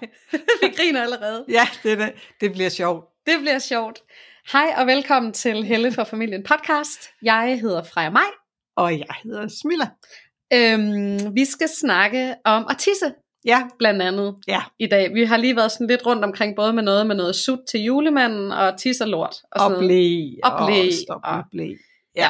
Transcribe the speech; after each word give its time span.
vi 0.62 0.68
griner 0.76 1.02
allerede. 1.02 1.44
Ja, 1.48 1.68
det, 1.82 1.98
det, 1.98 2.12
det 2.40 2.52
bliver 2.52 2.68
sjovt. 2.68 3.04
Det 3.26 3.34
bliver 3.40 3.58
sjovt. 3.58 3.98
Hej 4.52 4.74
og 4.76 4.86
velkommen 4.86 5.32
til 5.32 5.64
Helle 5.64 5.92
for 5.92 6.04
Familien 6.04 6.42
podcast. 6.42 7.08
Jeg 7.22 7.58
hedder 7.60 7.82
Freja 7.82 8.10
Maj. 8.10 8.22
Og 8.76 8.98
jeg 8.98 9.14
hedder 9.24 9.48
Smilla. 9.62 9.88
Øhm, 10.52 11.34
vi 11.36 11.44
skal 11.44 11.68
snakke 11.68 12.34
om 12.44 12.66
at 12.70 12.76
tisse, 12.78 13.12
Ja, 13.44 13.62
blandt 13.78 14.02
andet, 14.02 14.36
ja. 14.48 14.62
i 14.78 14.86
dag. 14.86 15.14
Vi 15.14 15.24
har 15.24 15.36
lige 15.36 15.56
været 15.56 15.72
sådan 15.72 15.86
lidt 15.86 16.06
rundt 16.06 16.24
omkring, 16.24 16.56
både 16.56 16.72
med 16.72 16.82
noget 16.82 17.06
med 17.06 17.14
noget 17.16 17.36
sut 17.36 17.58
til 17.70 17.80
julemanden, 17.80 18.52
og 18.52 18.78
tis 18.78 19.00
og 19.00 19.08
lort. 19.08 19.36
Og, 19.52 19.60
sådan 19.60 19.76
Og 19.76 19.78
blæ. 19.82 20.20
Og 20.44 20.66
blæ, 20.68 20.90
stop 21.04 21.20
og- 21.24 21.36
med 21.36 21.44
blæ. 21.50 21.66
Ja. 22.16 22.28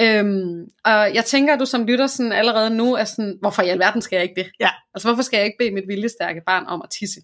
Øhm, 0.00 0.64
og 0.84 1.14
jeg 1.14 1.24
tænker, 1.24 1.54
at 1.54 1.60
du 1.60 1.66
som 1.66 1.84
lytter 1.86 2.06
sådan 2.06 2.32
allerede 2.32 2.70
nu 2.70 2.94
er 2.94 3.04
sådan, 3.04 3.38
hvorfor 3.40 3.62
i 3.62 3.68
alverden 3.68 4.02
skal 4.02 4.16
jeg 4.16 4.22
ikke 4.22 4.34
det? 4.42 4.50
Ja. 4.60 4.70
Altså, 4.94 5.08
hvorfor 5.08 5.22
skal 5.22 5.36
jeg 5.36 5.46
ikke 5.46 5.58
bede 5.58 5.70
mit 5.70 5.84
viljestærke 5.88 6.42
barn 6.46 6.66
om 6.66 6.82
at 6.82 6.90
tisse? 6.90 7.20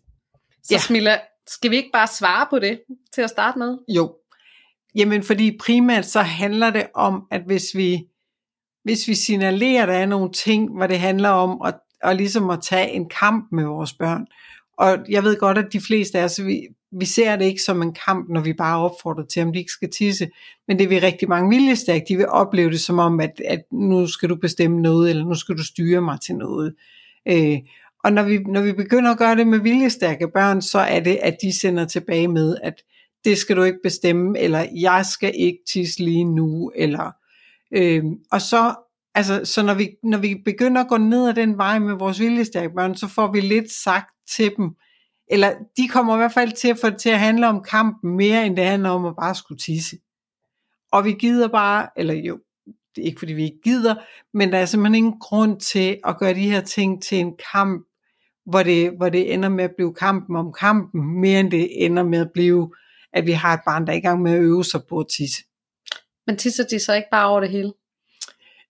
Så 0.62 0.74
Ja. 0.74 0.78
Smilla, 0.78 1.18
skal 1.48 1.70
vi 1.70 1.76
ikke 1.76 1.90
bare 1.92 2.06
svare 2.06 2.46
på 2.50 2.58
det 2.58 2.80
til 3.14 3.22
at 3.22 3.30
starte 3.30 3.58
med? 3.58 3.78
Jo. 3.88 4.14
Jamen, 4.94 5.22
fordi 5.22 5.58
primært 5.60 6.06
så 6.06 6.20
handler 6.22 6.70
det 6.70 6.86
om, 6.94 7.26
at 7.30 7.42
hvis 7.46 7.64
vi, 7.74 8.06
hvis 8.84 9.08
vi 9.08 9.14
signalerer, 9.14 9.82
at 9.82 9.88
der 9.88 9.94
er 9.94 10.06
nogle 10.06 10.32
ting, 10.32 10.76
hvor 10.76 10.86
det 10.86 10.98
handler 10.98 11.28
om 11.28 11.62
at, 11.64 11.74
at 12.02 12.16
ligesom 12.16 12.50
at 12.50 12.62
tage 12.62 12.90
en 12.90 13.08
kamp 13.08 13.48
med 13.52 13.64
vores 13.64 13.92
børn. 13.92 14.26
Og 14.80 14.98
jeg 15.08 15.24
ved 15.24 15.36
godt, 15.38 15.58
at 15.58 15.72
de 15.72 15.80
fleste 15.80 16.18
af 16.18 16.24
os, 16.24 16.44
vi, 16.44 16.68
vi 16.92 17.04
ser 17.04 17.36
det 17.36 17.44
ikke 17.44 17.62
som 17.62 17.82
en 17.82 17.94
kamp, 18.06 18.28
når 18.28 18.40
vi 18.40 18.52
bare 18.52 18.78
opfordrer 18.78 19.24
til, 19.24 19.42
om 19.42 19.52
de 19.52 19.58
ikke 19.58 19.72
skal 19.72 19.90
tisse. 19.90 20.28
Men 20.68 20.78
det 20.78 20.90
vil 20.90 21.00
rigtig 21.00 21.28
mange 21.28 21.50
viljestærke, 21.50 22.04
de 22.08 22.16
vil 22.16 22.28
opleve 22.28 22.70
det 22.70 22.80
som 22.80 22.98
om, 22.98 23.20
at, 23.20 23.40
at 23.44 23.62
nu 23.72 24.06
skal 24.06 24.28
du 24.28 24.36
bestemme 24.36 24.80
noget, 24.82 25.10
eller 25.10 25.24
nu 25.24 25.34
skal 25.34 25.56
du 25.56 25.64
styre 25.64 26.00
mig 26.00 26.20
til 26.20 26.34
noget. 26.34 26.74
Øh, 27.28 27.58
og 28.04 28.12
når 28.12 28.22
vi, 28.22 28.38
når 28.38 28.62
vi 28.62 28.72
begynder 28.72 29.10
at 29.10 29.18
gøre 29.18 29.36
det 29.36 29.46
med 29.46 29.58
viljestærke 29.58 30.28
børn, 30.34 30.62
så 30.62 30.78
er 30.78 31.00
det, 31.00 31.18
at 31.22 31.36
de 31.42 31.60
sender 31.60 31.84
tilbage 31.84 32.28
med, 32.28 32.56
at 32.62 32.74
det 33.24 33.38
skal 33.38 33.56
du 33.56 33.62
ikke 33.62 33.78
bestemme, 33.82 34.38
eller 34.38 34.66
jeg 34.74 35.06
skal 35.12 35.32
ikke 35.34 35.58
tisse 35.72 36.04
lige 36.04 36.24
nu, 36.24 36.72
eller 36.76 37.10
øh, 37.74 38.04
og 38.32 38.40
så, 38.40 38.74
altså, 39.14 39.44
så 39.44 39.62
når 39.62 39.74
vi, 39.74 39.90
når 40.02 40.18
vi 40.18 40.42
begynder 40.44 40.80
at 40.80 40.88
gå 40.88 40.96
ned 40.96 41.28
ad 41.28 41.34
den 41.34 41.58
vej 41.58 41.78
med 41.78 41.94
vores 41.94 42.20
viljestærke 42.20 42.74
børn, 42.74 42.94
så 42.96 43.08
får 43.08 43.32
vi 43.32 43.40
lidt 43.40 43.72
sagt 43.72 44.14
til 44.36 44.52
dem, 44.56 44.70
eller 45.30 45.52
de 45.76 45.88
kommer 45.88 46.14
i 46.14 46.18
hvert 46.18 46.32
fald 46.32 46.52
til 46.52 46.68
at 46.68 46.78
få 46.78 46.90
det 46.90 46.98
til 46.98 47.10
at 47.10 47.18
handle 47.18 47.48
om 47.48 47.62
kampen 47.62 48.16
mere, 48.16 48.46
end 48.46 48.56
det 48.56 48.64
handler 48.64 48.90
om 48.90 49.06
at 49.06 49.16
bare 49.16 49.34
skulle 49.34 49.58
tisse. 49.58 49.96
Og 50.92 51.04
vi 51.04 51.12
gider 51.12 51.48
bare, 51.48 51.88
eller 51.96 52.14
jo, 52.14 52.40
det 52.94 53.02
er 53.02 53.06
ikke 53.06 53.18
fordi 53.18 53.32
vi 53.32 53.44
ikke 53.44 53.60
gider, 53.64 53.94
men 54.34 54.52
der 54.52 54.58
er 54.58 54.64
simpelthen 54.64 54.94
ingen 54.94 55.18
grund 55.20 55.60
til 55.60 55.98
at 56.04 56.18
gøre 56.18 56.34
de 56.34 56.50
her 56.50 56.60
ting 56.60 57.02
til 57.02 57.18
en 57.18 57.32
kamp, 57.52 57.86
hvor 58.46 58.62
det, 58.62 58.92
hvor 58.96 59.08
det 59.08 59.34
ender 59.34 59.48
med 59.48 59.64
at 59.64 59.74
blive 59.76 59.94
kampen 59.94 60.36
om 60.36 60.52
kampen, 60.52 61.20
mere 61.20 61.40
end 61.40 61.50
det 61.50 61.84
ender 61.84 62.02
med 62.02 62.20
at 62.20 62.30
blive, 62.34 62.74
at 63.12 63.26
vi 63.26 63.32
har 63.32 63.54
et 63.54 63.60
barn, 63.66 63.86
der 63.86 63.92
er 63.92 63.96
i 63.96 64.00
gang 64.00 64.22
med 64.22 64.32
at 64.32 64.40
øve 64.40 64.64
sig 64.64 64.80
på 64.88 64.98
at 64.98 65.06
tisse. 65.16 65.42
Men 66.26 66.36
tisser 66.36 66.64
de 66.64 66.78
så 66.78 66.94
ikke 66.94 67.08
bare 67.10 67.28
over 67.28 67.40
det 67.40 67.50
hele? 67.50 67.72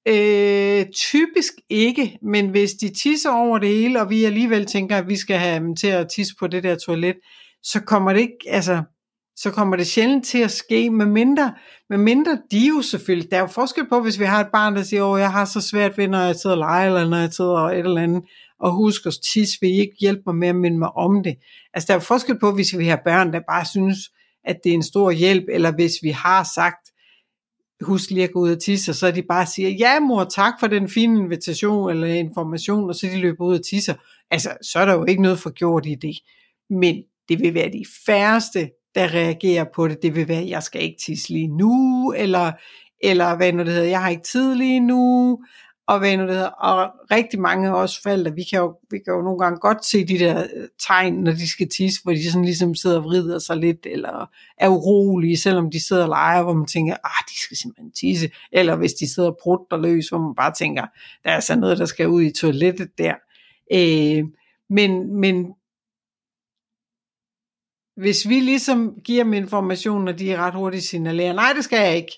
Øh, 0.08 0.86
typisk 0.94 1.52
ikke, 1.68 2.18
men 2.22 2.48
hvis 2.48 2.72
de 2.72 2.88
tisser 2.88 3.30
over 3.30 3.58
det 3.58 3.68
hele, 3.68 4.00
og 4.00 4.10
vi 4.10 4.24
alligevel 4.24 4.66
tænker, 4.66 4.96
at 4.96 5.08
vi 5.08 5.16
skal 5.16 5.38
have 5.38 5.60
dem 5.60 5.76
til 5.76 5.86
at 5.86 6.08
tisse 6.16 6.34
på 6.38 6.46
det 6.46 6.62
der 6.62 6.76
toilet, 6.76 7.16
så 7.62 7.80
kommer 7.80 8.12
det 8.12 8.20
ikke, 8.20 8.38
altså, 8.48 8.82
så 9.36 9.50
kommer 9.50 9.76
det 9.76 9.86
sjældent 9.86 10.26
til 10.26 10.38
at 10.38 10.50
ske, 10.50 10.90
med 10.90 11.06
mindre, 11.06 11.54
med 11.90 11.98
mindre 11.98 12.38
de 12.50 12.68
jo 12.68 12.82
selvfølgelig, 12.82 13.30
der 13.30 13.36
er 13.36 13.40
jo 13.40 13.46
forskel 13.46 13.88
på, 13.88 14.00
hvis 14.00 14.20
vi 14.20 14.24
har 14.24 14.40
et 14.40 14.50
barn, 14.52 14.76
der 14.76 14.82
siger, 14.82 15.04
åh, 15.04 15.20
jeg 15.20 15.32
har 15.32 15.44
så 15.44 15.60
svært 15.60 15.98
ved, 15.98 16.08
når 16.08 16.18
jeg 16.18 16.36
sidder 16.36 16.56
og 16.56 16.60
leger, 16.60 16.86
eller 16.86 17.08
når 17.08 17.16
jeg 17.16 17.32
sidder 17.32 17.50
og 17.50 17.72
et 17.72 17.78
eller 17.78 18.02
andet, 18.02 18.22
og 18.60 18.72
husk 18.72 19.06
at 19.06 19.14
tisse, 19.32 19.58
vil 19.60 19.70
I 19.70 19.80
ikke 19.80 19.96
hjælpe 20.00 20.22
mig 20.26 20.34
med 20.34 20.48
at 20.48 20.56
minde 20.56 20.78
mig 20.78 20.96
om 20.96 21.22
det? 21.22 21.36
Altså, 21.74 21.86
der 21.86 21.92
er 21.92 21.96
jo 21.96 22.04
forskel 22.04 22.38
på, 22.38 22.52
hvis 22.52 22.78
vi 22.78 22.86
har 22.86 23.00
børn, 23.04 23.32
der 23.32 23.40
bare 23.48 23.64
synes, 23.64 23.98
at 24.44 24.56
det 24.64 24.70
er 24.70 24.74
en 24.74 24.82
stor 24.82 25.10
hjælp, 25.10 25.44
eller 25.48 25.72
hvis 25.72 25.92
vi 26.02 26.10
har 26.10 26.48
sagt, 26.54 26.89
husk 27.80 28.10
lige 28.10 28.24
at 28.24 28.32
gå 28.32 28.40
ud 28.40 28.50
og 28.50 28.62
tisse, 28.62 28.92
og 28.92 28.94
så 28.94 29.10
de 29.10 29.22
bare 29.22 29.46
siger, 29.46 29.68
ja 29.68 30.00
mor, 30.00 30.24
tak 30.24 30.54
for 30.60 30.66
den 30.66 30.88
fine 30.88 31.20
invitation 31.20 31.90
eller 31.90 32.06
information, 32.06 32.88
og 32.88 32.94
så 32.94 33.06
de 33.06 33.20
løber 33.20 33.44
ud 33.44 33.58
og 33.58 33.64
tisser. 33.64 33.94
Altså, 34.30 34.50
så 34.62 34.78
er 34.78 34.84
der 34.84 34.94
jo 34.94 35.04
ikke 35.04 35.22
noget 35.22 35.38
for 35.38 35.50
gjort 35.50 35.86
i 35.86 35.94
det. 35.94 36.16
Men 36.70 37.02
det 37.28 37.40
vil 37.40 37.54
være 37.54 37.68
de 37.68 37.84
færreste, 38.06 38.70
der 38.94 39.14
reagerer 39.14 39.64
på 39.74 39.88
det. 39.88 40.02
Det 40.02 40.14
vil 40.14 40.28
være, 40.28 40.48
jeg 40.48 40.62
skal 40.62 40.82
ikke 40.82 41.00
tisse 41.06 41.32
lige 41.32 41.56
nu, 41.56 42.12
eller, 42.16 42.52
eller 43.02 43.36
hvad 43.36 43.52
nu 43.52 43.64
det 43.64 43.72
hedder, 43.72 43.88
jeg 43.88 44.02
har 44.02 44.10
ikke 44.10 44.28
tid 44.32 44.54
lige 44.54 44.80
nu, 44.80 45.38
og 45.90 45.98
hvad 45.98 46.16
nu 46.16 46.22
det 46.22 46.34
hedder. 46.34 46.48
Og 46.48 46.92
rigtig 47.10 47.40
mange 47.40 47.68
af 47.68 47.72
os 47.72 48.00
forældre, 48.02 48.34
vi 48.34 48.44
kan, 48.50 48.58
jo, 48.58 48.76
vi 48.90 48.98
kan 48.98 49.14
jo 49.14 49.22
nogle 49.22 49.38
gange 49.38 49.58
godt 49.58 49.84
se 49.84 50.06
de 50.06 50.18
der 50.18 50.42
øh, 50.42 50.68
tegn, 50.86 51.14
når 51.14 51.32
de 51.32 51.48
skal 51.48 51.68
tisse, 51.68 52.02
hvor 52.02 52.12
de 52.12 52.30
sådan 52.30 52.44
ligesom 52.44 52.74
sidder 52.74 52.96
og 52.96 53.04
vrider 53.04 53.38
sig 53.38 53.56
lidt, 53.56 53.86
eller 53.86 54.30
er 54.58 54.68
urolige, 54.68 55.36
selvom 55.36 55.70
de 55.70 55.86
sidder 55.86 56.02
og 56.02 56.08
leger, 56.08 56.42
hvor 56.42 56.52
man 56.52 56.66
tænker, 56.66 56.94
ah, 57.04 57.24
de 57.28 57.40
skal 57.44 57.56
simpelthen 57.56 57.92
tisse. 57.92 58.30
Eller 58.52 58.76
hvis 58.76 58.92
de 58.92 59.14
sidder 59.14 59.30
og 59.30 59.38
prutter 59.42 59.76
løs, 59.76 60.08
hvor 60.08 60.18
man 60.18 60.34
bare 60.34 60.52
tænker, 60.58 60.82
der 61.24 61.30
er 61.30 61.34
altså 61.34 61.56
noget, 61.56 61.78
der 61.78 61.86
skal 61.86 62.08
ud 62.08 62.22
i 62.22 62.32
toilettet 62.32 62.88
der. 62.98 63.14
Øh, 63.72 64.24
men, 64.70 65.20
men 65.20 65.46
hvis 67.96 68.28
vi 68.28 68.40
ligesom 68.40 68.94
giver 69.04 69.24
dem 69.24 69.32
information, 69.32 70.08
og 70.08 70.18
de 70.18 70.32
er 70.32 70.38
ret 70.38 70.54
hurtigt 70.54 70.84
signalerer, 70.84 71.32
nej, 71.32 71.52
det 71.56 71.64
skal 71.64 71.78
jeg 71.86 71.96
ikke, 71.96 72.12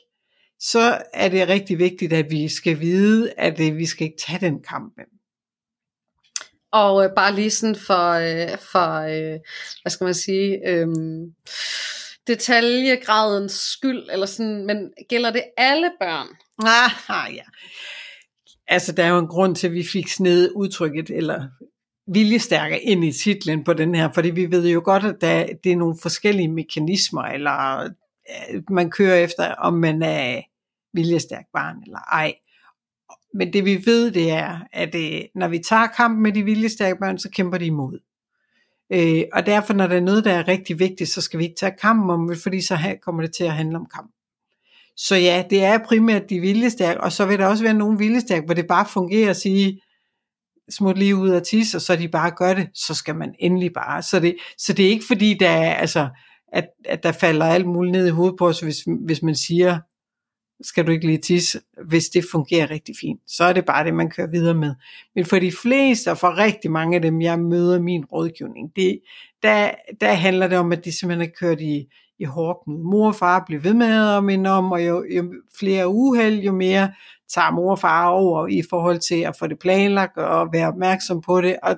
så 0.64 1.02
er 1.12 1.28
det 1.28 1.48
rigtig 1.48 1.78
vigtigt, 1.78 2.12
at 2.12 2.30
vi 2.30 2.48
skal 2.48 2.80
vide, 2.80 3.32
at 3.36 3.60
øh, 3.60 3.76
vi 3.76 3.86
skal 3.86 4.04
ikke 4.04 4.22
tage 4.26 4.40
den 4.40 4.62
kamp 4.62 4.92
med. 4.96 5.04
Og 6.72 7.04
øh, 7.04 7.10
bare 7.16 7.34
lige 7.34 7.50
sådan 7.50 7.76
for, 7.76 8.10
øh, 8.12 8.58
for 8.72 9.00
øh, 9.00 9.38
hvad 9.82 9.90
skal 9.90 10.04
man 10.04 10.14
sige, 10.14 10.68
øh, 10.68 10.86
detaljegradens 12.26 13.52
skyld, 13.52 14.02
eller 14.12 14.26
sådan, 14.26 14.66
men 14.66 14.92
gælder 15.08 15.30
det 15.30 15.44
alle 15.56 15.90
børn? 16.00 16.26
Ah, 17.08 17.34
ja. 17.34 17.42
Altså, 18.66 18.92
der 18.92 19.04
er 19.04 19.08
jo 19.08 19.18
en 19.18 19.26
grund 19.26 19.56
til, 19.56 19.66
at 19.66 19.72
vi 19.72 19.84
fik 19.92 20.08
sned 20.08 20.50
udtrykket, 20.54 21.10
eller 21.10 21.48
viljestærker 22.14 22.76
ind 22.76 23.04
i 23.04 23.12
titlen 23.12 23.64
på 23.64 23.72
den 23.72 23.94
her, 23.94 24.12
fordi 24.14 24.30
vi 24.30 24.50
ved 24.50 24.68
jo 24.68 24.82
godt, 24.84 25.04
at 25.04 25.16
der, 25.20 25.46
det 25.64 25.72
er 25.72 25.76
nogle 25.76 25.96
forskellige 26.02 26.48
mekanismer, 26.48 27.22
eller 27.22 27.82
øh, 27.82 28.62
man 28.70 28.90
kører 28.90 29.16
efter, 29.16 29.54
om 29.54 29.74
man 29.74 30.02
er 30.02 30.42
viljestærk 30.92 31.44
barn 31.52 31.76
eller 31.86 31.98
ej. 31.98 32.34
Men 33.34 33.52
det 33.52 33.64
vi 33.64 33.82
ved, 33.86 34.10
det 34.10 34.30
er, 34.30 34.60
at 34.72 34.94
øh, 34.94 35.20
når 35.34 35.48
vi 35.48 35.58
tager 35.58 35.86
kampen 35.86 36.22
med 36.22 36.32
de 36.32 36.42
viljestærke 36.42 36.98
børn, 37.00 37.18
så 37.18 37.30
kæmper 37.30 37.58
de 37.58 37.66
imod. 37.66 37.98
Øh, 38.92 39.22
og 39.32 39.46
derfor, 39.46 39.72
når 39.72 39.86
der 39.86 39.96
er 39.96 40.00
noget, 40.00 40.24
der 40.24 40.32
er 40.32 40.48
rigtig 40.48 40.78
vigtigt, 40.78 41.10
så 41.10 41.20
skal 41.20 41.38
vi 41.38 41.44
ikke 41.44 41.56
tage 41.60 41.76
kampen 41.80 42.10
om 42.10 42.28
det, 42.28 42.38
fordi 42.42 42.60
så 42.60 42.76
her 42.76 42.94
kommer 43.02 43.22
det 43.22 43.34
til 43.34 43.44
at 43.44 43.52
handle 43.52 43.76
om 43.76 43.86
kamp. 43.94 44.10
Så 44.96 45.16
ja, 45.16 45.44
det 45.50 45.64
er 45.64 45.78
primært 45.84 46.30
de 46.30 46.40
viljestærke, 46.40 47.00
og 47.00 47.12
så 47.12 47.26
vil 47.26 47.38
der 47.38 47.46
også 47.46 47.64
være 47.64 47.74
nogle 47.74 47.98
viljestærke, 47.98 48.44
hvor 48.44 48.54
det 48.54 48.66
bare 48.66 48.86
fungerer 48.86 49.30
at 49.30 49.36
sige, 49.36 49.80
smut 50.70 50.98
lige 50.98 51.16
ud 51.16 51.28
af 51.28 51.42
tis, 51.42 51.74
og 51.74 51.80
så 51.80 51.96
de 51.96 52.08
bare 52.08 52.30
gør 52.30 52.54
det, 52.54 52.68
så 52.74 52.94
skal 52.94 53.14
man 53.14 53.34
endelig 53.38 53.72
bare. 53.72 54.02
Så 54.02 54.20
det, 54.20 54.36
så 54.58 54.72
det 54.72 54.86
er 54.86 54.90
ikke 54.90 55.04
fordi, 55.06 55.36
der 55.40 55.48
er, 55.48 55.74
altså, 55.74 56.08
at, 56.52 56.68
at 56.84 57.02
der 57.02 57.12
falder 57.12 57.46
alt 57.46 57.66
muligt 57.66 57.92
ned 57.92 58.06
i 58.06 58.10
hovedet 58.10 58.38
på 58.38 58.48
os, 58.48 58.60
hvis, 58.60 58.84
hvis 59.06 59.22
man 59.22 59.34
siger, 59.34 59.78
skal 60.62 60.86
du 60.86 60.92
ikke 60.92 61.06
lige 61.06 61.18
tisse, 61.18 61.60
hvis 61.84 62.08
det 62.08 62.24
fungerer 62.32 62.70
rigtig 62.70 62.94
fint. 63.00 63.20
Så 63.26 63.44
er 63.44 63.52
det 63.52 63.64
bare 63.64 63.84
det, 63.84 63.94
man 63.94 64.10
kører 64.10 64.30
videre 64.30 64.54
med. 64.54 64.74
Men 65.14 65.24
for 65.24 65.38
de 65.38 65.52
fleste, 65.62 66.10
og 66.10 66.18
for 66.18 66.38
rigtig 66.38 66.70
mange 66.70 66.96
af 66.96 67.02
dem, 67.02 67.20
jeg 67.20 67.38
møder 67.38 67.76
i 67.76 67.82
min 67.82 68.04
rådgivning, 68.04 68.76
det, 68.76 69.00
der, 69.42 69.70
der 70.00 70.12
handler 70.12 70.46
det 70.46 70.58
om, 70.58 70.72
at 70.72 70.84
de 70.84 70.92
simpelthen 70.92 71.28
er 71.28 71.34
kørt 71.38 71.60
i, 71.60 71.86
i 72.18 72.24
hårdknud. 72.24 72.78
Mor 72.78 73.06
og 73.06 73.14
far 73.14 73.44
bliver 73.46 73.60
ved 73.60 73.74
med 73.74 74.16
at 74.16 74.24
minde 74.24 74.50
om, 74.50 74.72
og 74.72 74.86
jo, 74.86 75.04
jo 75.16 75.32
flere 75.58 75.88
uheld, 75.88 76.40
jo 76.40 76.52
mere 76.52 76.92
tager 77.34 77.50
mor 77.50 77.70
og 77.70 77.78
far 77.78 78.08
over 78.08 78.46
i 78.46 78.62
forhold 78.70 78.98
til 78.98 79.20
at 79.20 79.36
få 79.38 79.46
det 79.46 79.58
planlagt 79.58 80.16
og 80.16 80.48
være 80.52 80.68
opmærksom 80.68 81.20
på 81.20 81.40
det. 81.40 81.56
Og, 81.62 81.76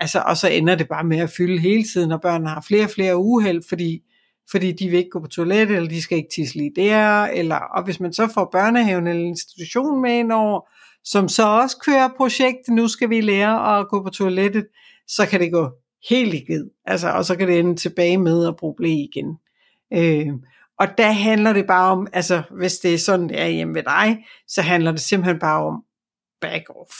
altså, 0.00 0.22
og 0.26 0.36
så 0.36 0.48
ender 0.48 0.74
det 0.74 0.88
bare 0.88 1.04
med 1.04 1.18
at 1.18 1.30
fylde 1.30 1.58
hele 1.58 1.84
tiden, 1.84 2.12
og 2.12 2.20
børnene 2.20 2.48
har 2.48 2.64
flere 2.68 2.84
og 2.84 2.90
flere 2.90 3.16
uheld, 3.16 3.62
fordi 3.68 4.02
fordi 4.50 4.72
de 4.72 4.88
vil 4.88 4.98
ikke 4.98 5.10
gå 5.10 5.20
på 5.20 5.26
toilettet, 5.26 5.76
eller 5.76 5.88
de 5.88 6.02
skal 6.02 6.18
ikke 6.18 6.30
tisse 6.34 6.56
lige 6.56 6.72
der, 6.76 7.24
eller, 7.24 7.56
og 7.56 7.84
hvis 7.84 8.00
man 8.00 8.12
så 8.12 8.28
får 8.34 8.48
børnehaven 8.52 9.06
eller 9.06 9.24
institutionen 9.24 10.02
med 10.02 10.18
ind 10.18 10.32
over, 10.32 10.68
som 11.04 11.28
så 11.28 11.48
også 11.48 11.76
kører 11.84 12.08
projektet, 12.16 12.74
nu 12.74 12.88
skal 12.88 13.10
vi 13.10 13.20
lære 13.20 13.78
at 13.78 13.88
gå 13.88 14.02
på 14.02 14.10
toilettet, 14.10 14.66
så 15.08 15.26
kan 15.26 15.40
det 15.40 15.52
gå 15.52 15.70
helt 16.08 16.34
i 16.34 16.44
ged, 16.52 16.70
altså, 16.86 17.10
og 17.10 17.24
så 17.24 17.36
kan 17.36 17.48
det 17.48 17.58
ende 17.58 17.76
tilbage 17.76 18.18
med 18.18 18.46
at 18.46 18.56
bruge 18.56 18.74
blæ 18.76 18.88
igen. 18.88 19.38
Øh, 19.92 20.34
og 20.78 20.98
der 20.98 21.12
handler 21.12 21.52
det 21.52 21.66
bare 21.66 21.92
om, 21.92 22.06
altså 22.12 22.42
hvis 22.50 22.78
det 22.78 22.94
er 22.94 22.98
sådan, 22.98 23.28
det 23.28 23.40
er 23.40 23.46
hjemme 23.46 23.74
ved 23.74 23.82
dig, 23.82 24.26
så 24.48 24.62
handler 24.62 24.90
det 24.90 25.00
simpelthen 25.00 25.38
bare 25.38 25.64
om 25.64 25.82
back 26.40 26.70
off. 26.70 26.92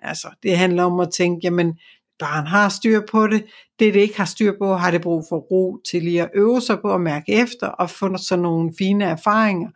Altså, 0.00 0.28
det 0.42 0.58
handler 0.58 0.84
om 0.84 1.00
at 1.00 1.10
tænke, 1.10 1.40
jamen, 1.44 1.78
barn 2.18 2.46
har 2.46 2.68
styr 2.68 3.00
på 3.10 3.26
det. 3.26 3.44
Det, 3.78 3.94
det 3.94 4.00
ikke 4.00 4.16
har 4.16 4.24
styr 4.24 4.52
på, 4.58 4.74
har 4.74 4.90
det 4.90 5.02
brug 5.02 5.24
for 5.28 5.36
ro 5.36 5.78
til 5.90 6.02
lige 6.02 6.22
at 6.22 6.30
øve 6.34 6.60
sig 6.60 6.78
på 6.80 6.94
at 6.94 7.00
mærke 7.00 7.32
efter 7.32 7.66
og 7.66 7.90
få 7.90 8.16
sådan 8.16 8.42
nogle 8.42 8.72
fine 8.78 9.04
erfaringer. 9.04 9.70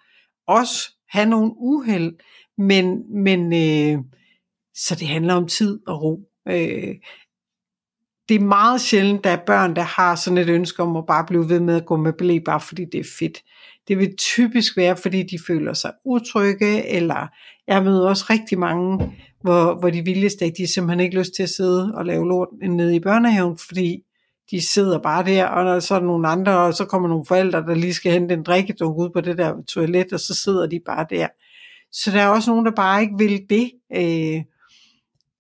Også 0.46 0.94
have 1.08 1.26
nogle 1.26 1.52
uheld, 1.56 2.17
men, 2.58 3.02
men 3.23 3.52
øh, 3.52 4.02
så 4.75 4.94
det 4.94 5.08
handler 5.08 5.35
om 5.35 5.49
tid 5.49 5.81
og 5.87 6.02
ro. 6.02 6.20
Øh, 6.49 6.94
det 8.29 8.35
er 8.35 8.40
meget 8.40 8.81
sjældent, 8.81 9.25
der 9.25 9.31
er 9.31 9.44
børn, 9.46 9.76
der 9.76 9.82
har 9.82 10.14
sådan 10.14 10.38
et 10.38 10.49
ønske 10.49 10.82
om 10.82 10.96
at 10.96 11.06
bare 11.06 11.26
blive 11.26 11.49
ved 11.49 11.61
med 11.61 11.76
at 11.76 11.87
gå 11.87 11.96
med 11.96 12.12
blæ, 12.12 12.38
bare 12.44 12.61
fordi 12.61 12.85
det 12.93 13.00
er 13.00 13.08
fedt. 13.19 13.43
Det 13.88 13.99
vil 13.99 14.17
typisk 14.17 14.76
være, 14.76 14.96
fordi 14.96 15.23
de 15.23 15.38
føler 15.46 15.73
sig 15.73 15.93
utrygge, 16.05 16.87
eller 16.87 17.26
jeg 17.67 17.85
møder 17.85 18.08
også 18.08 18.25
rigtig 18.31 18.58
mange, 18.58 19.17
hvor, 19.40 19.75
hvor 19.75 19.90
de 19.90 20.05
vildeste, 20.05 20.52
de 20.58 20.73
simpelthen 20.75 21.00
ikke 21.00 21.19
lyst 21.19 21.35
til 21.37 21.43
at 21.43 21.49
sidde 21.49 21.93
og 21.94 22.06
lave 22.06 22.29
lort 22.29 22.49
nede 22.62 22.96
i 22.96 23.00
børnehaven, 23.00 23.58
fordi 23.58 24.02
de 24.50 24.61
sidder 24.61 24.99
bare 24.99 25.25
der, 25.25 25.46
og 25.46 25.82
så 25.82 25.94
er 25.94 25.99
der 25.99 26.06
nogle 26.06 26.29
andre, 26.29 26.58
og 26.58 26.75
så 26.75 26.85
kommer 26.85 27.08
nogle 27.08 27.25
forældre, 27.25 27.62
der 27.62 27.75
lige 27.75 27.94
skal 27.94 28.12
hente 28.12 28.35
en 28.35 28.43
drikkedunk 28.43 28.99
ud 28.99 29.11
på 29.11 29.20
det 29.20 29.38
der 29.38 29.62
toilet, 29.69 30.12
og 30.12 30.20
så 30.20 30.35
sidder 30.35 30.67
de 30.67 30.81
bare 30.87 31.06
der. 31.11 31.29
Så 31.93 32.11
der 32.11 32.20
er 32.23 32.29
også 32.29 32.50
nogen, 32.50 32.67
der 32.67 32.73
bare 32.73 33.02
ikke 33.02 33.14
vil 33.19 33.46
det. 33.50 33.70
Øh, 33.96 34.43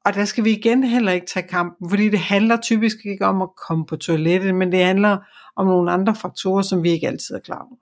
og 0.04 0.14
der 0.14 0.24
skal 0.24 0.44
vi 0.44 0.50
igen 0.50 0.84
heller 0.84 1.12
ikke 1.12 1.26
tage 1.26 1.48
kampen, 1.48 1.90
fordi 1.90 2.08
det 2.08 2.18
handler 2.18 2.56
typisk 2.56 2.96
ikke 3.04 3.26
om 3.26 3.42
at 3.42 3.48
komme 3.68 3.86
på 3.86 3.96
toilettet, 3.96 4.54
men 4.54 4.72
det 4.72 4.84
handler 4.84 5.18
om 5.56 5.66
nogle 5.66 5.92
andre 5.92 6.14
faktorer, 6.14 6.62
som 6.62 6.82
vi 6.82 6.90
ikke 6.90 7.08
altid 7.08 7.34
er 7.34 7.40
klar 7.40 7.62
over. 7.62 7.76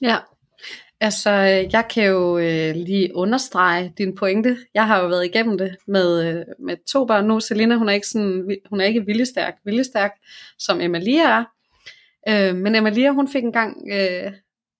Ja, 0.00 0.16
altså 1.00 1.30
jeg 1.72 1.84
kan 1.90 2.04
jo 2.04 2.38
øh, 2.38 2.74
lige 2.74 3.14
understrege 3.14 3.92
din 3.98 4.14
pointe. 4.14 4.58
Jeg 4.74 4.86
har 4.86 5.00
jo 5.00 5.08
været 5.08 5.24
igennem 5.24 5.58
det 5.58 5.76
med, 5.86 6.24
øh, 6.24 6.44
med 6.58 6.76
to 6.92 7.04
børn 7.04 7.24
nu. 7.24 7.40
Selina, 7.40 7.76
hun 7.76 7.88
er 7.88 7.92
ikke, 7.92 8.06
sådan, 8.06 8.56
hun 8.70 8.80
er 8.80 8.84
ikke 8.84 9.06
viljestærk, 9.06 9.54
viljestærk, 9.64 10.12
som 10.58 10.80
Emalia 10.80 11.22
er. 11.22 11.44
Øh, 12.28 12.56
men 12.56 12.74
Emalia, 12.74 13.10
hun 13.10 13.28
fik 13.28 13.44
engang 13.44 13.76
øh, 13.92 14.32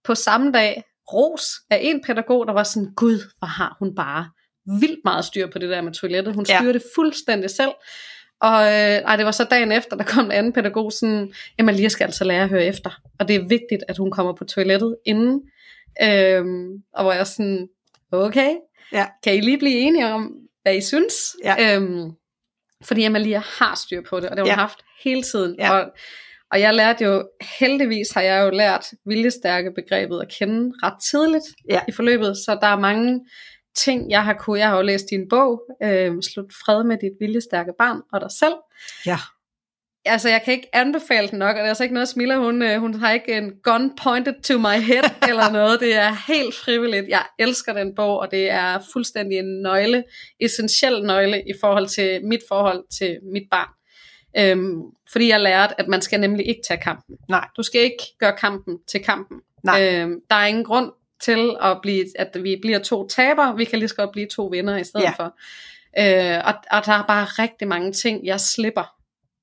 på 0.05 0.14
samme 0.14 0.52
dag 0.52 0.84
ros 1.12 1.44
af 1.70 1.78
en 1.82 2.02
pædagog, 2.06 2.46
der 2.46 2.52
var 2.52 2.62
sådan, 2.62 2.93
gud, 2.96 3.19
hvor 3.38 3.46
har 3.46 3.76
hun 3.78 3.94
bare 3.94 4.31
vildt 4.81 5.00
meget 5.05 5.25
styr 5.25 5.50
på 5.50 5.58
det 5.58 5.70
der 5.70 5.82
med 5.82 5.93
toilettet. 5.93 6.34
Hun 6.34 6.44
styrer 6.44 6.64
ja. 6.64 6.72
det 6.72 6.82
fuldstændig 6.94 7.50
selv. 7.50 7.72
Og 8.40 8.62
øh, 8.62 8.99
ej, 9.08 9.17
det 9.17 9.25
var 9.25 9.31
så 9.31 9.44
dagen 9.44 9.72
efter, 9.72 9.96
der 9.96 10.05
kom 10.05 10.25
en 10.25 10.32
anden 10.32 10.52
pædagog 10.52 10.93
sådan, 10.93 11.32
Emalia 11.58 11.88
skal 11.88 12.05
altså 12.05 12.25
lære 12.25 12.43
at 12.43 12.49
høre 12.49 12.64
efter. 12.64 13.00
Og 13.19 13.28
det 13.28 13.37
er 13.37 13.49
vigtigt, 13.49 13.84
at 13.88 13.96
hun 13.99 14.11
kommer 14.11 14.32
på 14.32 14.44
toilettet 14.44 14.96
inden. 15.06 15.43
Øhm, 16.02 16.72
og 16.94 17.02
hvor 17.02 17.12
jeg 17.12 17.26
sådan, 17.26 17.69
okay, 18.12 18.54
ja. 18.92 19.06
kan 19.25 19.34
I 19.34 19.40
lige 19.40 19.58
blive 19.58 19.78
enige 19.78 20.06
om, 20.06 20.32
hvad 20.62 20.76
I 20.76 20.81
synes? 20.81 21.14
Ja. 21.44 21.76
Øhm, 21.76 22.10
fordi 22.84 23.04
Amalia 23.04 23.42
har 23.58 23.75
styr 23.75 24.02
på 24.08 24.20
det, 24.20 24.28
og 24.28 24.37
det 24.37 24.38
har 24.38 24.44
hun 24.44 24.58
ja. 24.58 24.60
haft 24.60 24.78
hele 25.04 25.22
tiden. 25.22 25.56
Ja. 25.58 25.72
Og, 25.72 25.92
og 26.50 26.60
jeg 26.60 26.75
lærte 26.75 27.04
jo, 27.04 27.28
heldigvis 27.58 28.10
har 28.10 28.20
jeg 28.20 28.44
jo 28.44 28.50
lært 28.50 28.87
viljestærke 29.06 29.72
begrebet 29.75 30.20
at 30.20 30.32
kende 30.38 30.72
ret 30.82 31.02
tidligt 31.10 31.44
ja. 31.69 31.81
i 31.88 31.93
forløbet, 31.93 32.36
så 32.36 32.58
der 32.60 32.66
er 32.66 32.78
mange 32.78 33.20
ting, 33.75 34.10
jeg 34.10 34.25
har 34.25 34.34
kunne. 34.34 34.58
Jeg 34.58 34.69
har 34.69 34.76
jo 34.76 34.82
læst 34.82 35.04
din 35.10 35.28
bog, 35.28 35.62
øh, 35.82 36.22
Slut 36.22 36.52
fred 36.64 36.84
med 36.84 36.96
dit 36.98 37.12
viljestærke 37.20 37.72
barn 37.78 38.00
og 38.12 38.20
dig 38.20 38.31
selv. 38.31 38.54
Ja. 39.06 39.19
Altså, 40.05 40.29
jeg 40.29 40.43
kan 40.44 40.55
ikke 40.55 40.69
anbefale 40.73 41.29
den 41.29 41.38
nok, 41.38 41.49
og 41.49 41.56
det 41.56 41.64
er 41.64 41.69
altså 41.69 41.82
ikke 41.82 41.94
noget, 41.94 42.08
Smilla, 42.08 42.37
hun, 42.37 42.62
øh, 42.62 42.81
hun 42.81 42.94
har 42.94 43.12
ikke 43.12 43.32
en 43.32 43.52
gun 43.62 43.97
pointed 44.02 44.43
to 44.43 44.58
my 44.58 44.82
head 44.82 45.02
eller 45.31 45.52
noget. 45.52 45.81
Det 45.81 45.94
er 45.94 46.32
helt 46.32 46.55
frivilligt. 46.55 47.08
Jeg 47.08 47.23
elsker 47.38 47.73
den 47.73 47.94
bog, 47.94 48.19
og 48.19 48.31
det 48.31 48.50
er 48.50 48.79
fuldstændig 48.93 49.38
en 49.38 49.62
nøgle, 49.62 50.05
essentiel 50.41 51.02
nøgle 51.02 51.43
i 51.47 51.52
forhold 51.61 51.87
til 51.87 52.25
mit 52.25 52.41
forhold 52.49 52.85
til 52.99 53.19
mit 53.32 53.43
barn. 53.50 53.69
Øhm, 54.38 54.82
fordi 55.12 55.29
jeg 55.29 55.41
lærte, 55.41 55.81
at 55.81 55.88
man 55.88 56.03
skal 56.03 56.20
nemlig 56.20 56.49
ikke 56.49 56.61
tage 56.69 56.81
kampen. 56.81 57.17
Nej. 57.29 57.49
Du 57.56 57.62
skal 57.62 57.81
ikke 57.81 58.05
gøre 58.19 58.37
kampen 58.37 58.79
til 58.88 59.03
kampen. 59.03 59.37
Nej. 59.64 59.87
Øhm, 59.87 60.20
der 60.31 60.37
er 60.37 60.46
ingen 60.46 60.64
grund 60.64 60.93
til 61.23 61.56
at, 61.62 61.79
blive, 61.82 62.05
at 62.19 62.37
vi 62.43 62.58
bliver 62.62 62.79
to 62.79 63.08
taber, 63.08 63.55
vi 63.55 63.64
kan 63.64 63.79
lige 63.79 63.88
så 63.88 63.94
godt 63.94 64.12
blive 64.12 64.26
to 64.26 64.46
vinder 64.46 64.76
i 64.76 64.85
stedet 64.85 65.05
ja. 65.05 65.11
for. 65.11 65.37
Øh, 65.99 66.43
og, 66.44 66.55
og 66.70 66.87
der 66.87 66.93
er 66.93 67.05
bare 67.06 67.25
rigtig 67.25 67.69
mange 67.69 67.93
ting, 67.93 68.26
jeg 68.26 68.41
slipper. 68.41 69.00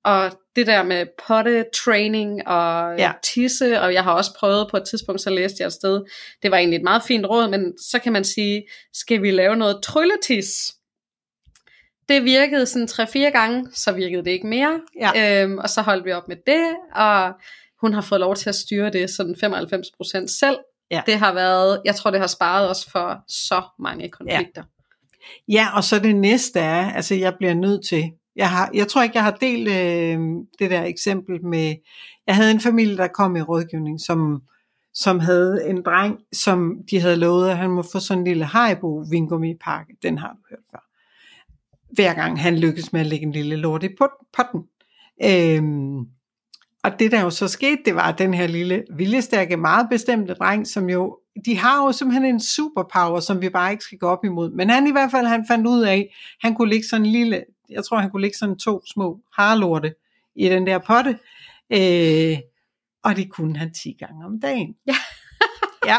Og 0.07 0.31
det 0.55 0.67
der 0.67 0.83
med 0.83 1.05
potte 1.27 1.65
training 1.85 2.47
og 2.47 2.97
ja. 2.97 3.11
tisse, 3.23 3.81
og 3.81 3.93
jeg 3.93 4.03
har 4.03 4.13
også 4.13 4.33
prøvet 4.39 4.67
på 4.71 4.77
et 4.77 4.83
tidspunkt, 4.89 5.21
så 5.21 5.29
læste 5.29 5.55
jeg 5.59 5.67
et 5.67 5.73
sted, 5.73 6.01
det 6.43 6.51
var 6.51 6.57
egentlig 6.57 6.77
et 6.77 6.83
meget 6.83 7.03
fint 7.03 7.25
råd, 7.25 7.49
men 7.49 7.77
så 7.77 7.99
kan 7.99 8.13
man 8.13 8.23
sige, 8.23 8.63
skal 8.93 9.21
vi 9.21 9.31
lave 9.31 9.55
noget 9.55 9.83
trylletis? 9.83 10.73
Det 12.09 12.23
virkede 12.23 12.65
sådan 12.65 12.87
3-4 12.91 13.19
gange, 13.19 13.67
så 13.73 13.91
virkede 13.91 14.25
det 14.25 14.31
ikke 14.31 14.47
mere, 14.47 14.79
ja. 15.01 15.43
øhm, 15.43 15.57
og 15.57 15.69
så 15.69 15.81
holdt 15.81 16.05
vi 16.05 16.11
op 16.11 16.27
med 16.27 16.37
det, 16.47 16.75
og 16.95 17.33
hun 17.81 17.93
har 17.93 18.01
fået 18.01 18.21
lov 18.21 18.35
til 18.35 18.49
at 18.49 18.55
styre 18.55 18.89
det 18.89 19.09
sådan 19.09 19.35
95% 19.35 20.27
selv, 20.27 20.57
Ja. 20.91 21.01
Det 21.05 21.19
har 21.19 21.33
været, 21.33 21.81
jeg 21.85 21.95
tror 21.95 22.11
det 22.11 22.19
har 22.19 22.27
sparet 22.27 22.69
os 22.69 22.85
for 22.91 23.23
så 23.27 23.61
mange 23.79 24.09
konflikter. 24.09 24.63
Ja, 25.47 25.53
ja 25.53 25.75
og 25.75 25.83
så 25.83 25.99
det 25.99 26.15
næste 26.15 26.59
er, 26.59 26.91
altså 26.91 27.15
jeg 27.15 27.33
bliver 27.37 27.53
nødt 27.53 27.85
til, 27.85 28.03
jeg, 28.37 28.49
har, 28.49 28.69
jeg 28.73 28.87
tror 28.87 29.03
ikke 29.03 29.15
jeg 29.15 29.23
har 29.23 29.37
delt 29.41 29.67
øh, 29.67 30.19
det 30.59 30.71
der 30.71 30.83
eksempel 30.83 31.45
med, 31.45 31.75
jeg 32.27 32.35
havde 32.35 32.51
en 32.51 32.59
familie 32.59 32.97
der 32.97 33.07
kom 33.07 33.35
i 33.35 33.41
rådgivning, 33.41 34.01
som, 34.01 34.41
som 34.93 35.19
havde 35.19 35.69
en 35.69 35.83
dreng, 35.83 36.17
som 36.33 36.77
de 36.91 36.99
havde 36.99 37.15
lovet, 37.15 37.49
at 37.49 37.57
han 37.57 37.69
må 37.69 37.81
få 37.81 37.99
sådan 37.99 38.21
en 38.21 38.27
lille 38.27 38.45
Haribo 38.45 39.05
vingummi 39.11 39.53
pakke, 39.61 39.93
den 40.03 40.17
har 40.17 40.33
du 40.33 40.39
hørt 40.49 40.63
før. 40.71 40.83
Hver 41.93 42.13
gang 42.13 42.41
han 42.41 42.57
lykkedes 42.57 42.93
med 42.93 43.01
at 43.01 43.07
lægge 43.07 43.25
en 43.25 43.31
lille 43.31 43.55
lort 43.55 43.83
i 43.83 43.89
potten. 44.33 44.63
Øhm, 45.23 45.99
og 46.83 46.99
det 46.99 47.11
der 47.11 47.21
jo 47.21 47.29
så 47.29 47.47
skete, 47.47 47.81
det 47.85 47.95
var, 47.95 48.11
den 48.11 48.33
her 48.33 48.47
lille 48.47 48.83
viljestærke, 48.95 49.57
meget 49.57 49.87
bestemte 49.89 50.33
dreng, 50.33 50.67
som 50.67 50.89
jo, 50.89 51.17
de 51.45 51.57
har 51.57 51.85
jo 51.85 51.91
simpelthen 51.91 52.25
en 52.25 52.39
superpower, 52.39 53.19
som 53.19 53.41
vi 53.41 53.49
bare 53.49 53.71
ikke 53.71 53.83
skal 53.83 53.97
gå 53.97 54.07
op 54.07 54.25
imod. 54.25 54.51
Men 54.51 54.69
han 54.69 54.87
i 54.87 54.91
hvert 54.91 55.11
fald, 55.11 55.27
han 55.27 55.45
fandt 55.47 55.67
ud 55.67 55.81
af, 55.81 56.15
han 56.41 56.55
kunne 56.55 56.69
lægge 56.69 56.87
sådan 56.87 57.05
en 57.05 57.11
lille, 57.11 57.43
jeg 57.69 57.83
tror 57.85 57.97
han 57.97 58.09
kunne 58.09 58.21
ligge 58.21 58.37
sådan 58.37 58.57
to 58.57 58.81
små 58.93 59.19
harlorte 59.33 59.93
i 60.35 60.49
den 60.49 60.67
der 60.67 60.77
potte. 60.77 61.19
Øh, 61.73 62.37
og 63.03 63.15
det 63.15 63.29
kunne 63.29 63.57
han 63.57 63.73
10 63.73 63.95
gange 63.99 64.25
om 64.25 64.39
dagen. 64.39 64.75
Ja. 64.87 64.95
ja. 65.91 65.97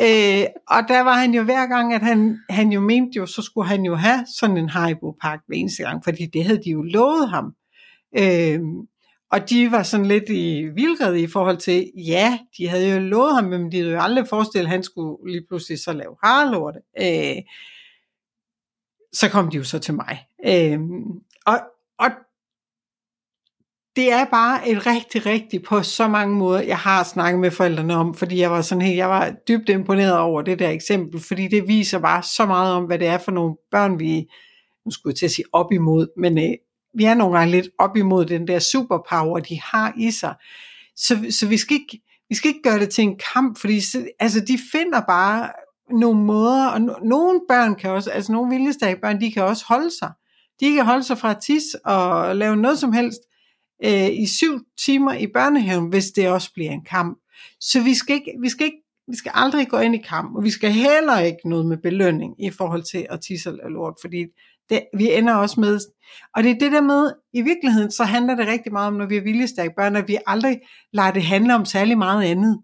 Øh, 0.00 0.46
og 0.68 0.82
der 0.88 1.00
var 1.00 1.14
han 1.14 1.34
jo 1.34 1.42
hver 1.42 1.66
gang, 1.66 1.94
at 1.94 2.02
han, 2.02 2.38
han 2.50 2.72
jo 2.72 2.80
mente 2.80 3.16
jo, 3.16 3.26
så 3.26 3.42
skulle 3.42 3.68
han 3.68 3.84
jo 3.84 3.94
have 3.94 4.26
sådan 4.38 4.56
en 4.56 4.68
Haribo-pakke 4.68 5.44
hver 5.46 5.56
eneste 5.56 5.82
gang, 5.82 6.04
fordi 6.04 6.26
det 6.26 6.44
havde 6.44 6.62
de 6.64 6.70
jo 6.70 6.82
lovet 6.82 7.28
ham. 7.28 7.54
Øh, 8.18 8.60
og 9.30 9.50
de 9.50 9.70
var 9.70 9.82
sådan 9.82 10.06
lidt 10.06 10.28
i 10.28 10.62
vildred 10.74 11.16
i 11.16 11.26
forhold 11.26 11.56
til, 11.56 11.90
ja, 11.96 12.38
de 12.58 12.68
havde 12.68 12.94
jo 12.94 13.00
lovet 13.00 13.34
ham, 13.34 13.44
men 13.44 13.72
de 13.72 13.76
havde 13.76 13.92
jo 13.92 14.00
aldrig 14.00 14.28
forestillet, 14.28 14.66
at 14.66 14.70
han 14.70 14.82
skulle 14.82 15.32
lige 15.32 15.46
pludselig 15.48 15.78
så 15.78 15.92
lave 15.92 16.16
harlorte. 16.24 16.78
Øh, 17.00 17.42
så 19.14 19.28
kom 19.28 19.50
de 19.50 19.56
jo 19.56 19.64
så 19.64 19.78
til 19.78 19.94
mig. 19.94 20.26
Øh, 20.46 20.80
og, 21.46 21.60
og 21.98 22.10
det 23.96 24.12
er 24.12 24.24
bare 24.24 24.68
et 24.68 24.86
rigtig, 24.86 25.26
rigtig 25.26 25.62
på 25.62 25.82
så 25.82 26.08
mange 26.08 26.36
måder, 26.36 26.62
jeg 26.62 26.78
har 26.78 27.04
snakket 27.04 27.40
med 27.40 27.50
forældrene 27.50 27.94
om, 27.94 28.14
fordi 28.14 28.40
jeg 28.40 28.50
var 28.50 28.62
sådan 28.62 28.82
helt, 28.82 28.96
jeg 28.96 29.08
var 29.08 29.34
dybt 29.48 29.68
imponeret 29.68 30.18
over 30.18 30.42
det 30.42 30.58
der 30.58 30.70
eksempel, 30.70 31.20
fordi 31.20 31.48
det 31.48 31.68
viser 31.68 31.98
bare 31.98 32.22
så 32.22 32.46
meget 32.46 32.74
om, 32.74 32.84
hvad 32.84 32.98
det 32.98 33.06
er 33.06 33.18
for 33.18 33.32
nogle 33.32 33.56
børn, 33.70 33.98
vi, 33.98 34.26
nu 34.84 34.90
skulle 34.90 35.12
jeg 35.12 35.16
til 35.16 35.26
at 35.26 35.32
sige 35.32 35.44
op 35.52 35.72
imod, 35.72 36.06
men 36.16 36.38
øh, 36.38 36.54
vi 36.94 37.04
er 37.04 37.14
nogle 37.14 37.38
gange 37.38 37.50
lidt 37.50 37.68
op 37.78 37.96
imod 37.96 38.26
den 38.26 38.48
der 38.48 38.58
superpower, 38.58 39.40
de 39.40 39.60
har 39.60 39.92
i 39.96 40.10
sig. 40.10 40.34
Så, 40.96 41.18
så 41.30 41.48
vi, 41.48 41.56
skal 41.56 41.74
ikke, 41.76 42.00
vi 42.28 42.34
skal 42.34 42.48
ikke 42.48 42.62
gøre 42.62 42.78
det 42.78 42.90
til 42.90 43.04
en 43.04 43.18
kamp, 43.34 43.58
fordi 43.58 43.80
altså, 44.20 44.40
de 44.40 44.58
finder 44.72 45.00
bare 45.00 45.50
nogle 45.90 46.20
måder, 46.20 46.66
og 46.66 46.80
no, 46.80 46.92
nogle 47.02 47.40
børn 47.48 47.74
kan 47.74 47.90
også, 47.90 48.10
altså 48.10 48.32
nogle 48.32 48.56
viljestærke 48.56 49.00
børn, 49.00 49.20
de 49.20 49.32
kan 49.32 49.44
også 49.44 49.64
holde 49.68 49.90
sig. 49.98 50.12
De 50.60 50.74
kan 50.74 50.84
holde 50.84 51.02
sig 51.02 51.18
fra 51.18 51.30
at 51.30 51.38
tisse 51.42 51.86
og 51.86 52.36
lave 52.36 52.56
noget 52.56 52.78
som 52.78 52.92
helst 52.92 53.20
øh, 53.84 54.10
i 54.10 54.26
syv 54.26 54.60
timer 54.84 55.12
i 55.12 55.26
børnehaven, 55.26 55.88
hvis 55.88 56.06
det 56.06 56.28
også 56.28 56.52
bliver 56.54 56.70
en 56.70 56.84
kamp. 56.84 57.18
Så 57.60 57.82
vi 57.82 57.94
skal, 57.94 58.14
ikke, 58.14 58.32
vi 58.42 58.48
skal 58.48 58.66
ikke 58.66 58.84
vi 59.08 59.16
skal 59.16 59.32
aldrig 59.34 59.68
gå 59.68 59.78
ind 59.78 59.94
i 59.94 60.02
kamp, 60.08 60.36
og 60.36 60.44
vi 60.44 60.50
skal 60.50 60.70
heller 60.70 61.18
ikke 61.18 61.48
noget 61.48 61.66
med 61.66 61.76
belønning 61.76 62.44
i 62.44 62.50
forhold 62.50 62.82
til 62.82 63.06
at 63.10 63.20
tisse 63.20 63.50
eller 63.50 63.68
lort, 63.68 63.94
fordi 64.00 64.26
det, 64.70 64.84
vi 64.96 65.14
ender 65.14 65.34
også 65.34 65.60
med, 65.60 65.80
og 66.34 66.42
det 66.42 66.50
er 66.50 66.58
det 66.58 66.72
der 66.72 66.80
med, 66.80 67.12
i 67.32 67.42
virkeligheden, 67.42 67.90
så 67.90 68.04
handler 68.04 68.34
det 68.34 68.46
rigtig 68.46 68.72
meget 68.72 68.86
om, 68.86 68.94
når 68.94 69.06
vi 69.06 69.16
er 69.16 69.22
viljestærke 69.22 69.74
børn, 69.76 69.96
at 69.96 70.08
vi 70.08 70.18
aldrig 70.26 70.60
lader 70.92 71.10
det 71.10 71.22
handle 71.22 71.54
om 71.54 71.64
særlig 71.64 71.98
meget 71.98 72.24
andet. 72.24 72.60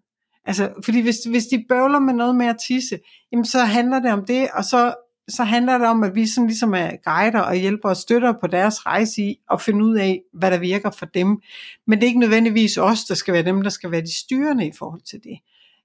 Altså, 0.46 0.70
fordi 0.84 1.00
hvis, 1.00 1.16
hvis 1.30 1.46
de 1.46 1.64
bøvler 1.68 1.98
med 1.98 2.14
noget 2.14 2.36
med 2.36 2.46
at 2.46 2.56
tisse, 2.68 2.98
jamen 3.32 3.44
så 3.44 3.58
handler 3.58 4.00
det 4.00 4.12
om 4.12 4.24
det, 4.24 4.48
og 4.54 4.64
så, 4.64 4.94
så 5.28 5.44
handler 5.44 5.78
det 5.78 5.86
om, 5.86 6.02
at 6.02 6.14
vi 6.14 6.26
sådan 6.26 6.46
ligesom 6.46 6.74
er 6.74 6.90
guider 7.04 7.40
og 7.40 7.54
hjælper 7.54 7.88
og 7.88 7.96
støtter 7.96 8.32
på 8.40 8.46
deres 8.46 8.86
rejse 8.86 9.22
i 9.22 9.40
at 9.52 9.60
finde 9.60 9.84
ud 9.84 9.96
af, 9.96 10.20
hvad 10.32 10.50
der 10.50 10.58
virker 10.58 10.90
for 10.90 11.06
dem. 11.06 11.40
Men 11.86 11.98
det 11.98 12.02
er 12.02 12.08
ikke 12.08 12.20
nødvendigvis 12.20 12.76
os, 12.76 13.04
der 13.04 13.14
skal 13.14 13.34
være 13.34 13.42
dem, 13.42 13.62
der 13.62 13.70
skal 13.70 13.90
være 13.90 14.00
de 14.00 14.18
styrende 14.18 14.66
i 14.66 14.72
forhold 14.78 15.02
til 15.02 15.20
det. 15.24 15.38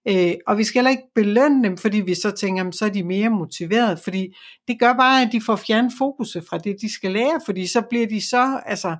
Øh, 0.08 0.34
og 0.48 0.58
vi 0.58 0.64
skal 0.64 0.80
heller 0.80 0.92
ikke 0.92 1.14
belønne 1.16 1.64
dem, 1.64 1.78
fordi 1.78 2.02
vi 2.02 2.14
så 2.14 2.32
tænker, 2.32 2.72
så 2.72 2.86
er 2.86 2.90
de 2.90 3.04
mere 3.04 3.30
motiveret, 3.30 4.00
fordi 4.00 4.36
det 4.68 4.80
gør 4.80 4.94
bare, 4.94 5.22
at 5.22 5.32
de 5.32 5.42
får 5.42 5.56
fjernet 5.56 5.92
fokuset 5.98 6.46
fra 6.50 6.58
det, 6.58 6.76
de 6.82 6.94
skal 6.94 7.12
lære, 7.12 7.42
fordi 7.46 7.68
så 7.68 7.82
bliver 7.90 8.08
de 8.08 8.30
så, 8.30 8.60
altså, 8.66 8.96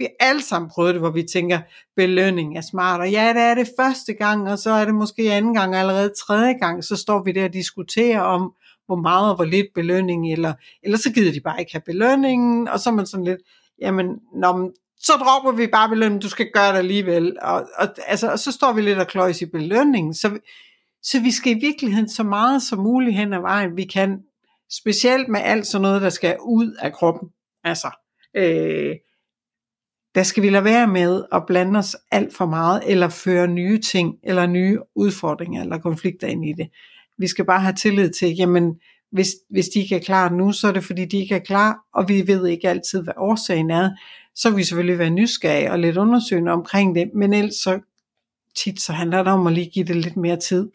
vi 0.00 0.04
har 0.04 0.28
alle 0.28 0.42
sammen 0.42 0.70
prøvet 0.70 0.94
det, 0.94 1.00
hvor 1.02 1.10
vi 1.10 1.22
tænker, 1.22 1.58
belønning 1.96 2.56
er 2.56 2.60
smart, 2.60 3.00
og 3.00 3.10
ja, 3.10 3.28
det 3.28 3.42
er 3.42 3.54
det 3.54 3.68
første 3.80 4.12
gang, 4.12 4.50
og 4.50 4.58
så 4.58 4.70
er 4.70 4.84
det 4.84 4.94
måske 4.94 5.32
anden 5.32 5.54
gang, 5.54 5.74
og 5.74 5.80
allerede 5.80 6.12
tredje 6.26 6.52
gang, 6.52 6.84
så 6.84 6.96
står 6.96 7.22
vi 7.22 7.32
der 7.32 7.44
og 7.44 7.52
diskuterer 7.52 8.20
om, 8.20 8.52
hvor 8.86 8.96
meget 8.96 9.30
og 9.30 9.36
hvor 9.36 9.44
lidt 9.44 9.66
belønning, 9.74 10.32
eller, 10.32 10.52
eller 10.82 10.98
så 10.98 11.12
gider 11.12 11.32
de 11.32 11.40
bare 11.40 11.60
ikke 11.60 11.72
have 11.72 11.82
belønningen, 11.86 12.68
og 12.68 12.80
så 12.80 12.90
er 12.90 12.94
man 12.94 13.06
sådan 13.06 13.24
lidt, 13.24 13.40
jamen, 13.80 14.06
når 14.34 14.56
man, 14.56 14.72
så 14.98 15.12
dropper 15.12 15.52
vi 15.52 15.66
bare 15.66 15.88
belønningen, 15.88 16.22
du 16.22 16.28
skal 16.28 16.50
gøre 16.54 16.72
det 16.72 16.78
alligevel. 16.78 17.36
Og, 17.42 17.68
og, 17.78 17.88
altså, 18.06 18.32
og 18.32 18.38
så 18.38 18.52
står 18.52 18.72
vi 18.72 18.80
lidt 18.80 18.98
og 18.98 19.06
kløjs 19.06 19.42
i 19.42 19.46
belønningen. 19.46 20.14
Så, 20.14 20.38
så 21.02 21.20
vi 21.20 21.30
skal 21.30 21.56
i 21.56 21.60
virkeligheden 21.60 22.08
så 22.08 22.22
meget 22.22 22.62
som 22.62 22.78
muligt 22.78 23.16
hen 23.16 23.32
ad 23.32 23.40
vejen, 23.40 23.76
vi 23.76 23.84
kan, 23.84 24.18
specielt 24.70 25.28
med 25.28 25.40
alt 25.40 25.66
sådan 25.66 25.82
noget, 25.82 26.02
der 26.02 26.10
skal 26.10 26.36
ud 26.40 26.76
af 26.80 26.92
kroppen. 26.92 27.28
Altså, 27.64 27.90
øh, 28.36 28.96
der 30.14 30.22
skal 30.22 30.42
vi 30.42 30.50
lade 30.50 30.64
være 30.64 30.86
med 30.86 31.24
at 31.32 31.42
blande 31.46 31.78
os 31.78 31.96
alt 32.10 32.36
for 32.36 32.46
meget, 32.46 32.82
eller 32.86 33.08
føre 33.08 33.48
nye 33.48 33.78
ting, 33.78 34.14
eller 34.22 34.46
nye 34.46 34.78
udfordringer, 34.94 35.62
eller 35.62 35.78
konflikter 35.78 36.26
ind 36.26 36.48
i 36.48 36.52
det. 36.52 36.68
Vi 37.18 37.26
skal 37.26 37.44
bare 37.44 37.60
have 37.60 37.74
tillid 37.74 38.10
til, 38.10 38.36
jamen, 38.36 38.74
hvis, 39.12 39.28
hvis 39.50 39.68
de 39.68 39.80
ikke 39.80 39.94
er 39.94 40.00
klar 40.00 40.30
nu, 40.30 40.52
så 40.52 40.68
er 40.68 40.72
det 40.72 40.84
fordi, 40.84 41.04
de 41.04 41.18
ikke 41.18 41.34
er 41.34 41.38
klar, 41.38 41.78
og 41.94 42.08
vi 42.08 42.26
ved 42.26 42.46
ikke 42.46 42.68
altid, 42.68 43.02
hvad 43.02 43.14
årsagen 43.16 43.70
er. 43.70 43.90
Så 44.34 44.50
vil 44.50 44.56
vi 44.56 44.64
selvfølgelig 44.64 44.98
være 44.98 45.10
nysgerrige 45.10 45.72
og 45.72 45.78
lidt 45.78 45.96
undersøgende 45.96 46.52
omkring 46.52 46.94
det, 46.94 47.10
men 47.14 47.34
ellers 47.34 47.54
så 47.54 47.80
tit 48.56 48.80
så 48.80 48.92
handler 48.92 49.22
det 49.22 49.32
om 49.32 49.46
at 49.46 49.52
lige 49.52 49.70
give 49.70 49.84
det 49.84 49.96
lidt 49.96 50.16
mere 50.16 50.36
tid 50.36 50.68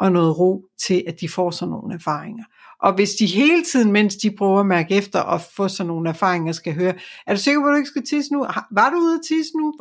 og 0.00 0.12
noget 0.12 0.38
ro 0.38 0.64
til, 0.86 1.04
at 1.06 1.20
de 1.20 1.28
får 1.28 1.50
sådan 1.50 1.70
nogle 1.70 1.94
erfaringer. 1.94 2.44
Og 2.82 2.94
hvis 2.94 3.10
de 3.10 3.26
hele 3.26 3.64
tiden, 3.64 3.92
mens 3.92 4.16
de 4.16 4.30
prøver 4.38 4.60
at 4.60 4.66
mærke 4.66 4.94
efter 4.94 5.20
og 5.20 5.40
få 5.56 5.68
sådan 5.68 5.88
nogle 5.88 6.08
erfaringer, 6.08 6.52
skal 6.52 6.74
høre, 6.74 6.94
er 7.26 7.34
du 7.34 7.40
sikker 7.40 7.60
på, 7.60 7.66
at 7.66 7.72
du 7.72 7.76
ikke 7.76 7.88
skal 7.88 8.06
tisse 8.06 8.32
nu? 8.32 8.46
Var 8.70 8.90
du 8.90 8.96
ude 8.96 9.14
at 9.14 9.20
tisse 9.28 9.52
nu? 9.56 9.74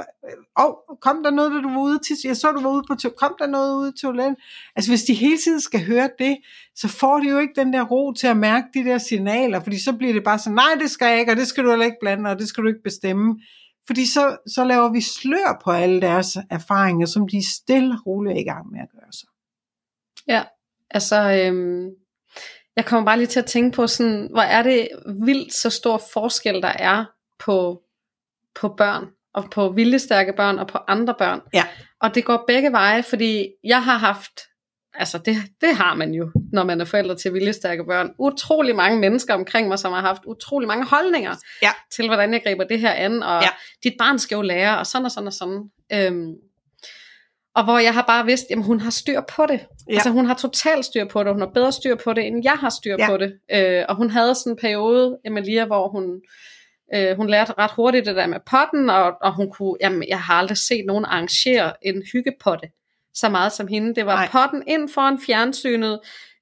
Og 0.55 0.79
oh, 0.89 0.97
kom 1.01 1.23
der 1.23 1.31
noget, 1.31 1.51
da 1.51 1.57
du 1.57 1.69
var 1.69 1.81
ude 1.81 1.95
at 1.95 2.01
tisse? 2.07 2.27
Jeg 2.27 2.37
så, 2.37 2.51
du 2.51 2.61
var 2.61 2.69
ude 2.69 2.83
på 2.89 2.95
to- 2.95 3.13
Kom 3.17 3.35
der 3.39 3.47
noget 3.47 3.75
ude 3.75 3.89
i 3.89 3.99
toilettet? 4.01 4.35
Altså 4.75 4.91
hvis 4.91 5.03
de 5.03 5.13
hele 5.13 5.37
tiden 5.37 5.61
skal 5.61 5.85
høre 5.85 6.09
det, 6.19 6.37
så 6.75 6.87
får 6.87 7.19
de 7.19 7.29
jo 7.29 7.37
ikke 7.37 7.53
den 7.55 7.73
der 7.73 7.83
ro 7.83 8.11
til 8.13 8.27
at 8.27 8.37
mærke 8.37 8.67
de 8.73 8.83
der 8.83 8.97
signaler, 8.97 9.59
fordi 9.59 9.83
så 9.83 9.93
bliver 9.93 10.13
det 10.13 10.23
bare 10.23 10.39
sådan, 10.39 10.55
nej, 10.55 10.75
det 10.79 10.91
skal 10.91 11.05
jeg 11.07 11.19
ikke, 11.19 11.31
og 11.31 11.37
det 11.37 11.47
skal 11.47 11.63
du 11.63 11.69
heller 11.69 11.85
ikke 11.85 11.97
blande, 12.01 12.29
og 12.29 12.39
det 12.39 12.47
skal 12.47 12.63
du 12.63 12.67
ikke 12.67 12.83
bestemme. 12.83 13.39
Fordi 13.87 14.05
så, 14.05 14.37
så 14.47 14.63
laver 14.63 14.91
vi 14.91 15.01
slør 15.01 15.61
på 15.63 15.71
alle 15.71 16.01
deres 16.01 16.37
erfaringer, 16.49 17.05
som 17.05 17.27
de 17.27 17.49
stille 17.55 17.93
og 17.93 18.07
roligt 18.07 18.35
er 18.37 18.41
i 18.41 18.43
gang 18.43 18.71
med 18.71 18.79
at. 18.79 18.89
Ja, 20.27 20.43
altså 20.91 21.15
øhm, 21.45 21.89
jeg 22.75 22.85
kommer 22.85 23.05
bare 23.05 23.17
lige 23.17 23.27
til 23.27 23.39
at 23.39 23.45
tænke 23.45 23.75
på 23.75 23.87
sådan, 23.87 24.27
hvor 24.31 24.41
er 24.41 24.63
det 24.63 24.87
vildt 25.25 25.53
så 25.53 25.69
stor 25.69 26.01
forskel 26.13 26.61
der 26.61 26.73
er 26.79 27.05
på, 27.39 27.81
på 28.55 28.69
børn, 28.77 29.05
og 29.33 29.49
på 29.51 29.69
viljestærke 29.69 30.33
børn 30.37 30.59
og 30.59 30.67
på 30.67 30.77
andre 30.87 31.15
børn. 31.17 31.41
Ja. 31.53 31.63
Og 32.01 32.15
det 32.15 32.25
går 32.25 32.43
begge 32.47 32.71
veje, 32.71 33.03
fordi 33.03 33.47
jeg 33.63 33.83
har 33.83 33.97
haft, 33.97 34.39
altså 34.93 35.17
det, 35.17 35.35
det 35.61 35.75
har 35.75 35.93
man 35.95 36.11
jo, 36.13 36.31
når 36.51 36.63
man 36.63 36.81
er 36.81 36.85
forældre 36.85 37.15
til 37.15 37.33
viljestærke 37.33 37.85
børn, 37.85 38.11
utrolig 38.19 38.75
mange 38.75 38.99
mennesker 38.99 39.33
omkring 39.33 39.67
mig, 39.67 39.79
som 39.79 39.93
har 39.93 40.01
haft 40.01 40.21
utrolig 40.25 40.67
mange 40.67 40.85
holdninger 40.85 41.35
Ja. 41.61 41.71
til, 41.95 42.07
hvordan 42.07 42.33
jeg 42.33 42.41
griber 42.43 42.63
det 42.63 42.79
her 42.79 42.91
an, 42.91 43.23
og 43.23 43.41
Ja. 43.41 43.49
dit 43.83 43.93
barn 43.99 44.19
skal 44.19 44.35
jo 44.35 44.41
lære, 44.41 44.77
og 44.79 44.85
sådan 44.85 45.05
og 45.05 45.11
sådan 45.11 45.27
og 45.27 45.33
sådan. 45.33 45.63
Øhm, 45.93 46.33
og 47.55 47.63
hvor 47.63 47.79
jeg 47.79 47.93
har 47.93 48.01
bare 48.07 48.25
vidst, 48.25 48.45
at 48.51 48.63
hun 48.63 48.79
har 48.79 48.91
styr 48.91 49.21
på 49.35 49.45
det. 49.45 49.59
Ja. 49.89 49.93
Altså 49.93 50.09
hun 50.09 50.25
har 50.25 50.33
totalt 50.33 50.85
styr 50.85 51.05
på 51.05 51.23
det, 51.23 51.31
hun 51.31 51.41
har 51.41 51.51
bedre 51.53 51.71
styr 51.71 51.95
på 51.95 52.13
det, 52.13 52.27
end 52.27 52.41
jeg 52.43 52.53
har 52.53 52.69
styr 52.69 52.95
Ja. 52.99 53.07
på 53.09 53.17
det. 53.17 53.33
Øh, 53.51 53.83
og 53.89 53.95
hun 53.95 54.09
havde 54.09 54.35
sådan 54.35 54.51
en 54.53 54.57
periode, 54.61 55.17
Emilia, 55.25 55.65
hvor 55.65 55.87
hun, 55.89 56.21
øh, 56.95 57.17
hun 57.17 57.29
lærte 57.29 57.53
ret 57.57 57.71
hurtigt 57.75 58.05
det 58.05 58.15
der 58.15 58.27
med 58.27 58.39
potten, 58.45 58.89
og, 58.89 59.13
og 59.21 59.35
hun 59.35 59.51
kunne, 59.51 59.75
jamen 59.81 60.03
jeg 60.07 60.19
har 60.21 60.33
aldrig 60.33 60.57
set 60.57 60.85
nogen 60.85 61.05
arrangere 61.05 61.73
en 61.81 62.03
hyggepotte 62.13 62.67
så 63.13 63.29
meget 63.29 63.51
som 63.51 63.67
hende. 63.67 63.95
Det 63.95 64.05
var 64.05 64.15
Nej. 64.15 64.29
Potten 64.31 64.63
ind 64.67 64.89
foran 64.89 65.19
fjernsynet, 65.25 65.99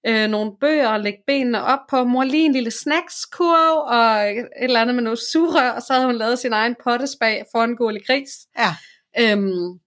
øh, 0.08 0.27
nogle 0.27 0.51
bøger 0.62 0.88
og 0.88 1.00
lægge 1.00 1.20
benene 1.27 1.63
op 1.63 1.79
på, 1.89 2.03
mor 2.03 2.24
lige 2.24 2.46
en 2.46 2.53
lille 2.53 2.72
snackskurv, 2.72 3.77
og 4.00 4.32
et 4.32 4.48
eller 4.63 4.82
andet 4.82 4.96
med 4.96 5.03
noget 5.03 5.20
surrør, 5.20 5.70
og 5.70 5.82
så 5.82 5.93
havde 5.93 6.05
hun 6.05 6.15
lavet 6.15 6.39
sin 6.39 6.53
egen 6.53 6.75
pottespag 6.84 7.43
foran 7.51 7.75
Gurli 7.75 8.00
Gris. 8.08 8.29
Ja. 8.60 8.75
Øhm, 9.20 9.79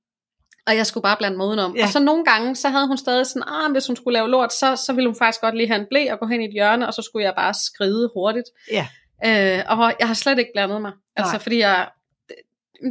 og 0.67 0.77
jeg 0.77 0.87
skulle 0.87 1.03
bare 1.03 1.17
blande 1.17 1.37
mig 1.37 1.47
udenom. 1.47 1.77
Ja. 1.77 1.83
Og 1.83 1.89
så 1.89 2.01
nogle 2.01 2.25
gange, 2.25 2.57
så 2.57 2.69
havde 2.69 2.87
hun 2.87 2.97
stadig 2.99 3.27
sådan, 3.27 3.43
ah, 3.47 3.73
hvis 3.73 3.87
hun 3.87 3.97
skulle 3.97 4.13
lave 4.19 4.29
lort, 4.29 4.53
så, 4.53 4.77
så 4.87 4.93
ville 4.93 5.09
hun 5.09 5.17
faktisk 5.19 5.41
godt 5.41 5.57
lige 5.57 5.69
have 5.69 5.81
en 5.81 5.87
blæ 5.91 6.13
og 6.13 6.19
gå 6.19 6.27
hen 6.27 6.41
i 6.41 6.45
et 6.45 6.53
hjørne, 6.53 6.87
og 6.87 6.95
så 6.95 7.03
skulle 7.03 7.25
jeg 7.25 7.33
bare 7.37 7.55
skride 7.55 8.11
hurtigt. 8.15 8.47
Ja. 8.73 8.87
Øh, 9.27 9.65
og 9.69 9.93
jeg 10.01 10.07
har 10.07 10.15
slet 10.15 10.39
ikke 10.39 10.51
blandet 10.55 10.83
mig. 10.83 10.93
Altså, 11.17 11.33
Nej. 11.33 11.43
fordi 11.43 11.59
jeg, 11.59 11.89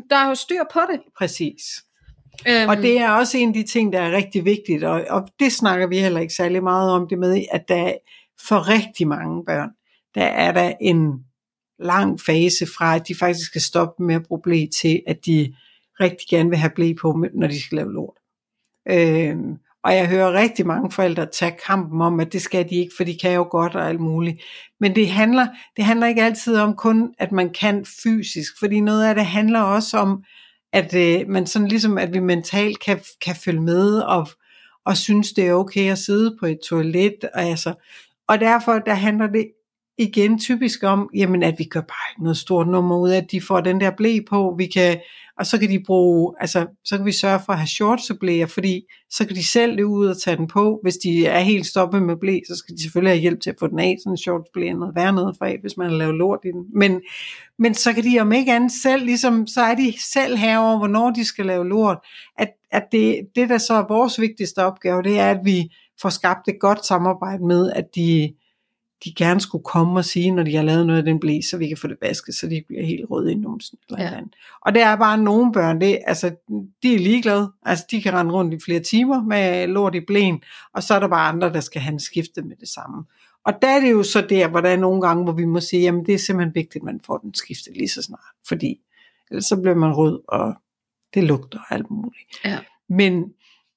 der 0.09 0.15
er 0.15 0.27
jo 0.27 0.35
styr 0.35 0.63
på 0.73 0.79
det. 0.91 0.99
Præcis. 1.17 1.61
Øhm, 2.47 2.69
Og 2.69 2.77
det 2.77 2.99
er 2.99 3.09
også 3.09 3.37
en 3.37 3.47
af 3.47 3.53
de 3.53 3.63
ting, 3.63 3.93
der 3.93 4.01
er 4.01 4.11
rigtig 4.11 4.45
vigtigt, 4.45 4.83
og, 4.83 5.05
og 5.09 5.27
det 5.39 5.51
snakker 5.51 5.87
vi 5.87 5.97
heller 5.97 6.19
ikke 6.19 6.33
særlig 6.33 6.63
meget 6.63 6.91
om 6.91 7.07
det 7.09 7.19
med, 7.19 7.45
at 7.51 7.67
der 7.67 7.75
er 7.75 7.93
for 8.47 8.69
rigtig 8.69 9.07
mange 9.07 9.45
børn, 9.45 9.69
der 10.15 10.23
er 10.23 10.51
der 10.51 10.73
en 10.81 11.13
lang 11.79 12.21
fase 12.21 12.65
fra, 12.77 12.95
at 12.95 13.07
de 13.07 13.15
faktisk 13.15 13.47
skal 13.47 13.61
stoppe 13.61 14.03
med 14.03 14.15
at 14.15 14.23
bruge 14.23 14.41
blæ 14.41 14.65
til, 14.81 15.01
at 15.07 15.25
de 15.25 15.53
rigtig 15.99 16.27
gerne 16.29 16.49
vil 16.49 16.57
have 16.57 16.71
blæ 16.75 16.93
på, 17.01 17.25
når 17.33 17.47
de 17.47 17.61
skal 17.61 17.75
lave 17.75 17.93
lort. 17.93 18.17
Øhm, 18.89 19.57
og 19.83 19.95
jeg 19.95 20.07
hører 20.07 20.33
rigtig 20.33 20.67
mange 20.67 20.91
forældre 20.91 21.25
tage 21.25 21.57
kampen 21.67 22.01
om, 22.01 22.19
at 22.19 22.33
det 22.33 22.41
skal 22.41 22.69
de 22.69 22.75
ikke, 22.75 22.93
for 22.97 23.03
de 23.03 23.17
kan 23.21 23.33
jo 23.33 23.47
godt 23.51 23.75
og 23.75 23.89
alt 23.89 23.99
muligt. 23.99 24.43
Men 24.79 24.95
det 24.95 25.09
handler, 25.09 25.47
det 25.75 25.85
handler 25.85 26.07
ikke 26.07 26.23
altid 26.23 26.57
om 26.57 26.75
kun, 26.75 27.13
at 27.17 27.31
man 27.31 27.49
kan 27.49 27.85
fysisk, 28.03 28.59
fordi 28.59 28.79
noget 28.79 29.05
af 29.05 29.15
det 29.15 29.25
handler 29.25 29.59
også 29.59 29.97
om, 29.97 30.23
at 30.73 30.95
øh, 30.95 31.29
man 31.29 31.47
sådan 31.47 31.67
ligesom, 31.67 31.97
at 31.97 32.13
vi 32.13 32.19
mentalt 32.19 32.79
kan, 32.79 32.99
kan 33.21 33.35
følge 33.35 33.61
med 33.61 33.99
og, 33.99 34.27
og 34.85 34.97
synes, 34.97 35.31
det 35.31 35.47
er 35.47 35.53
okay 35.53 35.91
at 35.91 35.97
sidde 35.97 36.37
på 36.39 36.45
et 36.45 36.59
toilet. 36.69 37.15
Og, 37.33 37.41
altså, 37.41 37.73
og 38.27 38.39
derfor 38.39 38.79
der 38.79 38.93
handler 38.93 39.27
det 39.27 39.51
igen 39.97 40.39
typisk 40.39 40.83
om, 40.83 41.09
jamen 41.15 41.43
at 41.43 41.55
vi 41.57 41.63
gør 41.63 41.81
bare 41.81 42.11
ikke 42.11 42.23
noget 42.23 42.37
stort 42.37 42.67
nummer 42.67 42.97
ud 42.97 43.09
af, 43.09 43.17
at 43.17 43.31
de 43.31 43.41
får 43.41 43.61
den 43.61 43.81
der 43.81 43.91
blæ 43.91 44.19
på, 44.29 44.55
vi 44.57 44.65
kan, 44.65 44.99
og 45.39 45.45
så 45.45 45.59
kan 45.59 45.69
de 45.69 45.83
bruge, 45.85 46.33
altså 46.39 46.65
så 46.85 46.97
kan 46.97 47.05
vi 47.05 47.11
sørge 47.11 47.39
for 47.45 47.53
at 47.53 47.59
have 47.59 47.67
shortseblæer, 47.67 48.45
fordi 48.45 48.81
så 49.09 49.27
kan 49.27 49.35
de 49.35 49.47
selv 49.47 49.75
løbe 49.75 49.87
ud 49.87 50.07
og 50.07 50.21
tage 50.21 50.37
den 50.37 50.47
på. 50.47 50.79
Hvis 50.83 50.97
de 50.97 51.25
er 51.25 51.39
helt 51.39 51.65
stoppet 51.65 52.01
med 52.01 52.15
blæ, 52.15 52.39
så 52.47 52.55
skal 52.55 52.75
de 52.75 52.81
selvfølgelig 52.81 53.11
have 53.11 53.21
hjælp 53.21 53.41
til 53.41 53.49
at 53.49 53.55
få 53.59 53.67
den 53.67 53.79
af, 53.79 53.95
sådan 53.99 54.13
en 54.13 54.17
shortsblæ 54.17 54.67
er 54.67 54.75
noget 54.75 54.95
værre 54.95 55.13
noget 55.13 55.35
for 55.37 55.45
af, 55.45 55.57
hvis 55.61 55.77
man 55.77 55.89
har 55.89 55.97
lavet 55.97 56.15
lort 56.15 56.39
i 56.43 56.47
den. 56.47 56.65
Men, 56.73 57.01
men 57.59 57.73
så 57.73 57.93
kan 57.93 58.03
de 58.03 58.19
om 58.19 58.31
ikke 58.31 58.53
andet 58.53 58.71
selv, 58.71 59.05
ligesom, 59.05 59.47
så 59.47 59.61
er 59.61 59.75
de 59.75 59.93
selv 60.13 60.37
herover, 60.37 60.77
hvornår 60.77 61.11
de 61.11 61.25
skal 61.25 61.45
lave 61.45 61.69
lort. 61.69 61.97
At, 62.37 62.49
at 62.71 62.83
det, 62.91 63.19
det, 63.35 63.49
der 63.49 63.57
så 63.57 63.73
er 63.73 63.87
vores 63.87 64.19
vigtigste 64.19 64.65
opgave, 64.65 65.03
det 65.03 65.19
er, 65.19 65.31
at 65.31 65.39
vi 65.43 65.69
får 66.01 66.09
skabt 66.09 66.47
et 66.47 66.59
godt 66.59 66.85
samarbejde 66.85 67.45
med, 67.45 67.71
at 67.71 67.85
de, 67.95 68.33
de 69.03 69.13
gerne 69.13 69.41
skulle 69.41 69.63
komme 69.63 69.99
og 69.99 70.05
sige, 70.05 70.31
når 70.31 70.43
de 70.43 70.55
har 70.55 70.63
lavet 70.63 70.87
noget 70.87 70.99
af 70.99 71.05
den 71.05 71.19
blæ, 71.19 71.39
så 71.41 71.57
vi 71.57 71.67
kan 71.67 71.77
få 71.77 71.87
det 71.87 71.97
vasket, 72.01 72.35
så 72.35 72.47
de 72.47 72.63
bliver 72.67 72.85
helt 72.85 73.05
røde 73.11 73.31
i 73.31 73.35
numsen. 73.35 73.77
Eller 73.89 74.03
Ja. 74.03 74.17
andet. 74.17 74.35
Og 74.61 74.75
der 74.75 74.85
er 74.85 74.95
bare 74.95 75.17
nogle 75.17 75.51
børn, 75.53 75.81
det, 75.81 75.99
altså, 76.07 76.35
de 76.83 76.95
er 76.95 76.99
ligeglade. 76.99 77.51
Altså, 77.65 77.85
de 77.91 78.01
kan 78.01 78.13
rende 78.13 78.31
rundt 78.33 78.53
i 78.53 78.59
flere 78.65 78.79
timer 78.79 79.23
med 79.23 79.67
lort 79.67 79.95
i 79.95 79.99
blæen, 79.99 80.41
og 80.73 80.83
så 80.83 80.93
er 80.93 80.99
der 80.99 81.07
bare 81.07 81.29
andre, 81.29 81.53
der 81.53 81.59
skal 81.59 81.81
have 81.81 81.93
en 81.93 81.99
skifte 81.99 82.41
med 82.41 82.55
det 82.55 82.69
samme. 82.69 83.03
Og 83.45 83.53
der 83.61 83.67
er 83.67 83.79
det 83.79 83.91
jo 83.91 84.03
så 84.03 84.21
der, 84.29 84.47
hvor 84.47 84.61
der 84.61 84.69
er 84.69 84.77
nogle 84.77 85.01
gange, 85.01 85.23
hvor 85.23 85.33
vi 85.33 85.45
må 85.45 85.59
sige, 85.59 85.81
jamen 85.81 86.05
det 86.05 86.13
er 86.13 86.17
simpelthen 86.19 86.55
vigtigt, 86.55 86.81
at 86.81 86.83
man 86.83 86.99
får 87.05 87.17
den 87.17 87.33
skiftet 87.33 87.77
lige 87.77 87.89
så 87.89 88.01
snart, 88.01 88.19
fordi 88.47 88.79
ellers 89.31 89.45
så 89.45 89.61
bliver 89.61 89.75
man 89.75 89.93
rød, 89.93 90.19
og 90.27 90.53
det 91.13 91.23
lugter 91.23 91.59
og 91.59 91.75
alt 91.75 91.89
muligt. 91.91 92.29
Ja. 92.45 92.59
Men, 92.89 93.23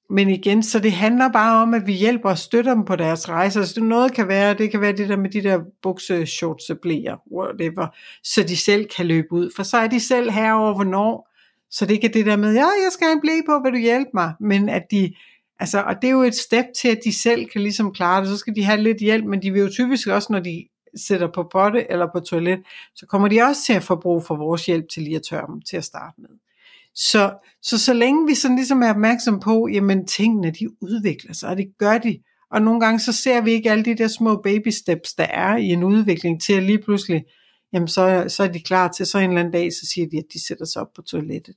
men 0.09 0.29
igen, 0.29 0.63
så 0.63 0.79
det 0.79 0.91
handler 0.91 1.31
bare 1.31 1.61
om, 1.61 1.73
at 1.73 1.87
vi 1.87 1.93
hjælper 1.93 2.29
og 2.29 2.37
støtter 2.37 2.73
dem 2.73 2.85
på 2.85 2.95
deres 2.95 3.29
rejser. 3.29 3.53
Så 3.53 3.59
altså, 3.59 3.83
noget 3.83 4.13
kan 4.13 4.27
være, 4.27 4.53
det 4.53 4.71
kan 4.71 4.81
være 4.81 4.91
det 4.91 5.09
der 5.09 5.17
med 5.17 5.29
de 5.29 5.43
der 5.43 5.59
bukse, 5.81 6.25
shorts, 6.25 6.71
blæer, 6.81 7.17
whatever, 7.31 7.87
så 8.23 8.43
de 8.43 8.57
selv 8.57 8.85
kan 8.97 9.05
løbe 9.05 9.31
ud. 9.31 9.51
For 9.55 9.63
så 9.63 9.77
er 9.77 9.87
de 9.87 9.99
selv 9.99 10.31
herover, 10.31 10.73
hvornår. 10.73 11.29
Så 11.71 11.85
det 11.85 11.93
ikke 11.93 12.07
er 12.07 12.11
det 12.11 12.25
der 12.25 12.35
med, 12.35 12.53
ja, 12.53 12.65
jeg 12.65 12.89
skal 12.91 13.05
have 13.05 13.13
en 13.13 13.21
blæ 13.21 13.31
på, 13.45 13.61
vil 13.63 13.73
du 13.73 13.77
hjælpe 13.77 14.09
mig? 14.13 14.33
Men 14.39 14.69
at 14.69 14.83
de, 14.91 15.13
altså, 15.59 15.81
og 15.81 15.95
det 16.01 16.07
er 16.07 16.11
jo 16.11 16.21
et 16.21 16.35
step 16.35 16.65
til, 16.81 16.87
at 16.87 16.99
de 17.03 17.19
selv 17.19 17.45
kan 17.45 17.61
ligesom 17.61 17.93
klare 17.93 18.21
det. 18.21 18.29
Så 18.29 18.37
skal 18.37 18.55
de 18.55 18.63
have 18.63 18.81
lidt 18.81 18.97
hjælp, 18.97 19.25
men 19.25 19.41
de 19.41 19.51
vil 19.51 19.61
jo 19.61 19.69
typisk 19.69 20.07
også, 20.07 20.27
når 20.33 20.39
de 20.39 20.67
sætter 20.95 21.27
på 21.27 21.49
potte 21.51 21.91
eller 21.91 22.07
på 22.13 22.19
toilet, 22.19 22.59
så 22.95 23.05
kommer 23.05 23.27
de 23.27 23.41
også 23.41 23.65
til 23.65 23.73
at 23.73 23.83
få 23.83 23.95
brug 23.95 24.23
for 24.23 24.35
vores 24.35 24.65
hjælp 24.65 24.89
til 24.89 25.03
lige 25.03 25.15
at 25.15 25.21
tørre 25.29 25.47
dem 25.47 25.61
til 25.61 25.77
at 25.77 25.83
starte 25.83 26.21
med. 26.21 26.29
Så, 26.99 27.37
så 27.61 27.77
så 27.77 27.93
længe 27.93 28.27
vi 28.27 28.35
sådan 28.35 28.55
ligesom 28.55 28.81
er 28.81 28.89
opmærksom 28.89 29.39
på, 29.39 29.67
jamen 29.67 30.07
tingene 30.07 30.51
de 30.51 30.83
udvikler 30.83 31.33
sig, 31.33 31.49
og 31.49 31.57
det 31.57 31.67
gør 31.77 31.97
de. 31.97 32.19
Og 32.51 32.61
nogle 32.61 32.79
gange 32.79 32.99
så 32.99 33.13
ser 33.13 33.41
vi 33.41 33.51
ikke 33.51 33.71
alle 33.71 33.85
de 33.85 33.97
der 33.97 34.07
små 34.07 34.41
baby 34.41 34.67
steps, 34.67 35.13
der 35.13 35.23
er 35.23 35.57
i 35.57 35.65
en 35.65 35.83
udvikling 35.83 36.41
til 36.41 36.53
at 36.53 36.63
lige 36.63 36.79
pludselig, 36.79 37.23
jamen 37.73 37.87
så, 37.87 38.25
så 38.27 38.43
er 38.43 38.47
de 38.47 38.59
klar 38.59 38.87
til, 38.87 39.05
så 39.05 39.17
en 39.17 39.29
eller 39.29 39.39
anden 39.39 39.53
dag, 39.53 39.73
så 39.73 39.87
siger 39.93 40.07
de, 40.09 40.17
at 40.17 40.25
de 40.33 40.47
sætter 40.47 40.65
sig 40.65 40.81
op 40.81 40.87
på 40.95 41.01
toilettet. 41.01 41.55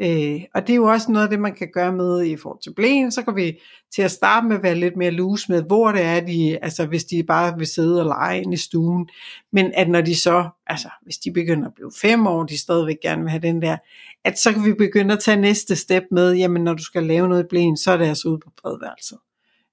Øh, 0.00 0.40
og 0.54 0.66
det 0.66 0.70
er 0.70 0.76
jo 0.76 0.84
også 0.84 1.12
noget 1.12 1.24
af 1.24 1.30
det, 1.30 1.40
man 1.40 1.54
kan 1.54 1.68
gøre 1.72 1.92
med 1.92 2.24
i 2.24 2.36
forhold 2.36 2.62
til 2.62 2.74
blæen. 2.74 3.12
Så 3.12 3.22
kan 3.22 3.36
vi 3.36 3.60
til 3.94 4.02
at 4.02 4.10
starte 4.10 4.46
med 4.46 4.58
være 4.58 4.74
lidt 4.74 4.96
mere 4.96 5.10
loose 5.10 5.52
med, 5.52 5.62
hvor 5.62 5.92
det 5.92 6.02
er, 6.02 6.20
de, 6.20 6.58
altså 6.62 6.86
hvis 6.86 7.04
de 7.04 7.22
bare 7.22 7.58
vil 7.58 7.66
sidde 7.66 8.00
og 8.00 8.06
lege 8.06 8.42
ind 8.42 8.54
i 8.54 8.56
stuen. 8.56 9.08
Men 9.52 9.72
at 9.74 9.90
når 9.90 10.00
de 10.00 10.16
så, 10.16 10.48
altså 10.66 10.88
hvis 11.02 11.18
de 11.18 11.32
begynder 11.32 11.68
at 11.68 11.74
blive 11.74 11.92
fem 12.00 12.26
år, 12.26 12.44
de 12.44 12.58
stadigvæk 12.58 12.96
gerne 13.02 13.22
vil 13.22 13.30
have 13.30 13.42
den 13.42 13.62
der, 13.62 13.76
at 14.24 14.38
så 14.38 14.52
kan 14.52 14.64
vi 14.64 14.72
begynde 14.72 15.14
at 15.14 15.20
tage 15.20 15.40
næste 15.40 15.76
step 15.76 16.04
med, 16.10 16.34
jamen 16.34 16.64
når 16.64 16.74
du 16.74 16.82
skal 16.82 17.02
lave 17.02 17.28
noget 17.28 17.44
i 17.44 17.46
blæen, 17.50 17.76
så 17.76 17.90
er 17.92 17.96
det 17.96 18.06
altså 18.06 18.28
ude 18.28 18.38
på 18.38 18.50
badeværelset. 18.62 19.18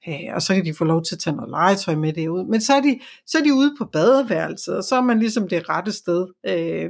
Øh, 0.08 0.36
og 0.36 0.42
så 0.42 0.56
kan 0.56 0.66
de 0.66 0.74
få 0.74 0.84
lov 0.84 1.04
til 1.04 1.16
at 1.16 1.20
tage 1.20 1.36
noget 1.36 1.50
legetøj 1.50 1.96
med 1.96 2.13
det 2.13 2.28
ud. 2.28 2.46
Men 2.46 2.62
så 2.62 2.74
er, 2.74 2.82
de, 2.82 3.00
så 3.25 3.38
er 3.38 3.44
de 3.44 3.54
ude 3.54 3.75
på 3.78 3.86
badeværelset, 3.86 4.78
og 4.78 4.84
så 4.84 4.96
er 4.96 5.01
man 5.01 5.20
ligesom 5.20 5.48
det 5.48 5.70
rette 5.70 5.92
sted. 5.92 6.28
Øh, 6.46 6.90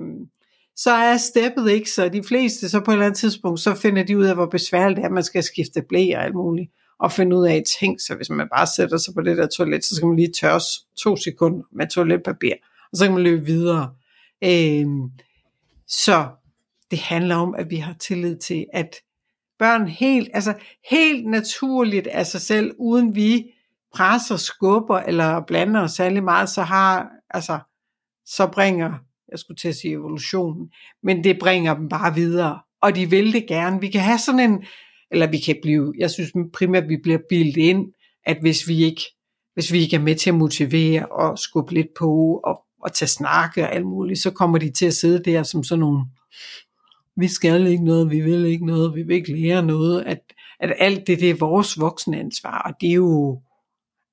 så 0.76 0.92
er 0.92 1.18
steppet 1.18 1.72
ikke, 1.72 1.90
så 1.90 2.10
de 2.10 2.24
fleste, 2.24 2.70
så 2.70 2.80
på 2.80 2.92
et 2.92 2.96
eller 2.96 3.06
andet 3.06 3.20
tidspunkt, 3.20 3.60
så 3.60 3.76
finder 3.76 4.04
de 4.04 4.18
ud 4.18 4.24
af, 4.24 4.36
hvor 4.36 4.46
besværligt 4.46 4.96
det 4.98 5.04
er, 5.04 5.08
at 5.08 5.14
man 5.14 5.24
skal 5.24 5.44
skifte 5.44 5.82
blæ 5.90 6.12
og 6.16 6.24
alt 6.24 6.36
muligt, 6.36 6.72
og 7.00 7.12
finde 7.12 7.38
ud 7.38 7.48
af, 7.48 7.64
ting, 7.80 8.02
så 8.02 8.16
hvis 8.16 8.30
man 8.30 8.48
bare 8.56 8.68
sætter 8.68 8.98
sig 8.98 9.14
på 9.14 9.22
det 9.22 9.38
der 9.38 9.48
toilet, 9.48 9.86
så 9.86 9.96
skal 9.96 10.08
man 10.08 10.16
lige 10.16 10.34
tørre 10.42 10.60
to 10.98 11.16
sekunder 11.16 11.64
med 11.72 11.88
toiletpapir, 11.88 12.54
og 12.92 12.98
så 12.98 13.06
kan 13.06 13.14
man 13.14 13.24
løbe 13.24 13.46
videre. 13.46 13.94
Øhm, 14.44 15.10
så 15.88 16.28
det 16.92 17.00
handler 17.00 17.36
om, 17.36 17.56
at 17.56 17.70
vi 17.70 17.76
har 17.76 17.94
tillid 17.94 18.38
til, 18.38 18.66
at 18.74 18.96
børn 19.60 19.88
helt, 19.88 20.30
altså 20.34 20.54
helt 20.90 21.30
naturligt 21.30 22.08
af 22.08 22.28
sig 22.28 22.42
selv, 22.42 22.76
uden 22.80 23.16
vi 23.16 23.46
presser, 23.96 24.38
skubber 24.38 25.00
eller 25.00 25.42
blander 25.48 25.82
os 25.82 25.92
særlig 25.92 26.24
meget, 26.24 26.50
så 26.50 26.62
har, 26.62 27.10
altså, 27.30 27.60
så 28.26 28.48
bringer, 28.48 28.94
jeg 29.32 29.40
skulle 29.40 29.58
til 29.58 29.68
at 29.68 29.76
sige 29.76 29.94
evolutionen, 29.94 30.72
men 31.04 31.24
det 31.24 31.40
bringer 31.40 31.76
dem 31.76 31.90
bare 31.90 32.16
videre, 32.16 32.60
og 32.82 32.96
de 32.96 33.10
vil 33.10 33.34
det 33.34 33.48
gerne. 33.48 33.82
Vi 33.82 33.90
kan 33.90 34.02
have 34.02 34.18
sådan 34.18 34.52
en, 34.52 34.64
eller 35.12 35.28
vi 35.28 35.38
kan 35.38 35.56
blive, 35.62 35.94
jeg 35.98 36.12
synes 36.12 36.32
primært, 36.54 36.90
vi 36.90 36.98
bliver 37.04 37.20
bildt 37.30 37.58
ind, 37.58 37.88
at 38.26 38.38
hvis 38.42 38.68
vi 38.68 38.84
ikke, 38.84 39.02
hvis 39.54 39.72
vi 39.72 39.80
ikke 39.80 39.96
er 39.96 40.02
med 40.02 40.16
til 40.16 40.30
at 40.30 40.36
motivere 40.36 41.06
og 41.06 41.40
skubbe 41.40 41.74
lidt 41.74 41.94
på 42.00 42.42
og, 42.44 42.62
og 42.84 42.94
tage 42.94 43.10
snakke 43.10 43.64
og 43.64 43.76
alt 43.76 43.86
muligt, 43.86 44.20
så 44.20 44.32
kommer 44.32 44.58
de 44.58 44.72
til 44.72 44.86
at 44.86 44.94
sidde 44.94 45.32
der 45.32 45.44
som 45.44 45.64
sådan 45.64 45.80
nogle, 45.80 46.06
vi 47.16 47.28
skal 47.28 47.68
ikke 47.68 47.84
noget, 47.84 48.12
vi 48.12 48.22
vil 48.22 48.46
ikke 48.46 48.66
noget, 48.66 48.96
vi 48.96 49.04
vil 49.04 49.16
ikke 49.16 49.42
lære 49.42 49.64
noget, 49.64 50.04
at, 50.04 50.20
at 50.60 50.74
alt 50.78 51.08
det, 51.08 51.20
det 51.20 51.30
er 51.30 51.36
vores 51.36 51.80
voksne 51.80 52.20
ansvar, 52.20 52.62
og 52.62 52.74
det 52.82 52.90
er 52.90 52.94
jo, 52.94 53.42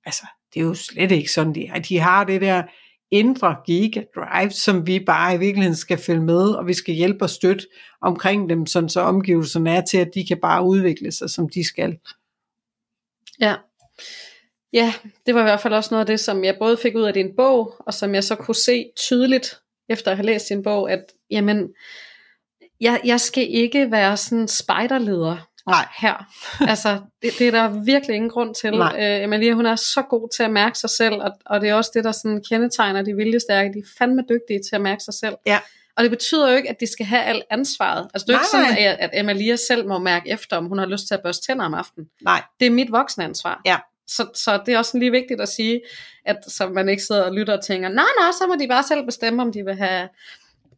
altså, 0.05 0.27
det 0.55 0.61
er 0.61 0.65
jo 0.65 0.75
slet 0.75 1.13
ikke 1.13 1.33
sådan, 1.33 1.55
det 1.55 1.69
er. 1.69 1.79
De 1.79 1.99
har 1.99 2.25
det 2.25 2.41
der 2.41 2.63
indre 3.11 3.57
giga 3.67 4.03
drive, 4.15 4.51
som 4.51 4.87
vi 4.87 5.01
bare 5.01 5.35
i 5.35 5.39
virkeligheden 5.39 5.77
skal 5.77 5.99
følge 5.99 6.23
med, 6.23 6.51
og 6.51 6.67
vi 6.67 6.75
skal 6.75 6.95
hjælpe 6.95 7.25
og 7.25 7.31
støtte 7.31 7.67
omkring 8.01 8.51
dem, 8.51 8.67
sådan 8.67 8.89
så 8.89 9.01
omgivelserne 9.01 9.71
er 9.71 9.81
til, 9.81 9.99
at 9.99 10.11
de 10.15 10.27
kan 10.27 10.39
bare 10.43 10.65
udvikle 10.65 11.13
sig, 11.13 11.31
som 11.31 11.49
de 11.49 11.65
skal. 11.65 11.99
Ja. 13.41 13.55
Ja, 14.73 14.95
det 15.27 15.35
var 15.35 15.41
i 15.41 15.45
hvert 15.45 15.61
fald 15.61 15.75
også 15.75 15.89
noget 15.91 16.01
af 16.01 16.07
det, 16.07 16.21
som 16.21 16.45
jeg 16.45 16.57
både 16.59 16.77
fik 16.77 16.97
ud 16.97 17.03
af 17.03 17.15
din 17.15 17.37
bog, 17.37 17.75
og 17.79 17.95
som 17.95 18.15
jeg 18.15 18.25
så 18.25 18.35
kunne 18.35 18.55
se 18.55 18.91
tydeligt, 18.97 19.61
efter 19.89 20.11
at 20.11 20.17
have 20.17 20.27
læst 20.27 20.49
din 20.49 20.63
bog, 20.63 20.93
at 20.93 21.05
jamen, 21.31 21.69
jeg, 22.81 23.01
jeg 23.05 23.21
skal 23.21 23.47
ikke 23.51 23.91
være 23.91 24.17
sådan 24.17 24.49
spejderleder 24.49 25.49
Nej. 25.71 25.87
her. 25.99 26.15
Altså, 26.71 27.01
det, 27.23 27.33
det 27.39 27.47
er 27.47 27.51
der 27.51 27.85
virkelig 27.85 28.15
ingen 28.17 28.31
grund 28.31 28.55
til. 28.55 28.75
Øh, 28.75 29.25
Emilia, 29.25 29.53
hun 29.53 29.67
er 29.67 29.77
så 29.77 30.03
god 30.11 30.29
til 30.37 30.43
at 30.43 30.51
mærke 30.51 30.79
sig 30.79 30.91
selv, 30.91 31.15
og, 31.15 31.31
og 31.47 31.61
det 31.61 31.69
er 31.69 31.75
også 31.75 31.91
det, 31.95 32.05
der 32.05 32.13
sådan 32.13 32.43
kendetegner 32.49 33.03
de 33.03 33.15
viljestærke. 33.17 33.73
De 33.73 33.79
er 33.79 33.89
fandme 33.99 34.23
dygtige 34.29 34.61
til 34.69 34.75
at 34.75 34.81
mærke 34.81 35.05
sig 35.05 35.15
selv. 35.15 35.35
Ja. 35.47 35.59
Og 35.97 36.03
det 36.03 36.11
betyder 36.11 36.51
jo 36.51 36.57
ikke, 36.57 36.69
at 36.69 36.81
de 36.81 36.87
skal 36.93 37.07
have 37.07 37.23
alt 37.23 37.45
ansvaret. 37.51 38.09
Altså 38.15 38.27
det 38.27 38.33
er 38.33 38.37
jo 38.37 38.41
ikke 38.41 38.75
sådan, 38.77 38.89
at, 38.89 38.97
at 39.01 39.11
Emilia 39.13 39.57
selv 39.57 39.89
må 39.89 39.99
mærke 39.99 40.31
efter, 40.31 40.57
om 40.57 40.67
hun 40.67 40.79
har 40.79 40.87
lyst 40.87 41.07
til 41.07 41.15
at 41.15 41.21
børste 41.23 41.47
tænder 41.47 41.65
om 41.65 41.75
aftenen. 41.75 42.09
Nej. 42.21 42.43
Det 42.61 42.67
er 42.67 42.71
mit 42.71 42.93
voksne 42.93 43.25
ansvar. 43.25 43.61
Ja. 43.67 43.77
Så, 44.07 44.27
så 44.35 44.61
det 44.67 44.75
er 44.75 44.79
også 44.79 44.99
lige 44.99 45.11
vigtigt 45.11 45.41
at 45.41 45.49
sige, 45.49 45.81
at 46.25 46.37
så 46.49 46.69
man 46.69 46.89
ikke 46.89 47.03
sidder 47.03 47.23
og 47.23 47.35
lytter 47.35 47.57
og 47.57 47.65
tænker, 47.65 47.89
nej, 47.89 48.05
nej, 48.21 48.31
så 48.39 48.47
må 48.47 48.55
de 48.61 48.69
bare 48.69 48.83
selv 48.83 49.05
bestemme, 49.05 49.43
om 49.43 49.53
de 49.53 49.65
vil 49.65 49.75
have 49.75 50.09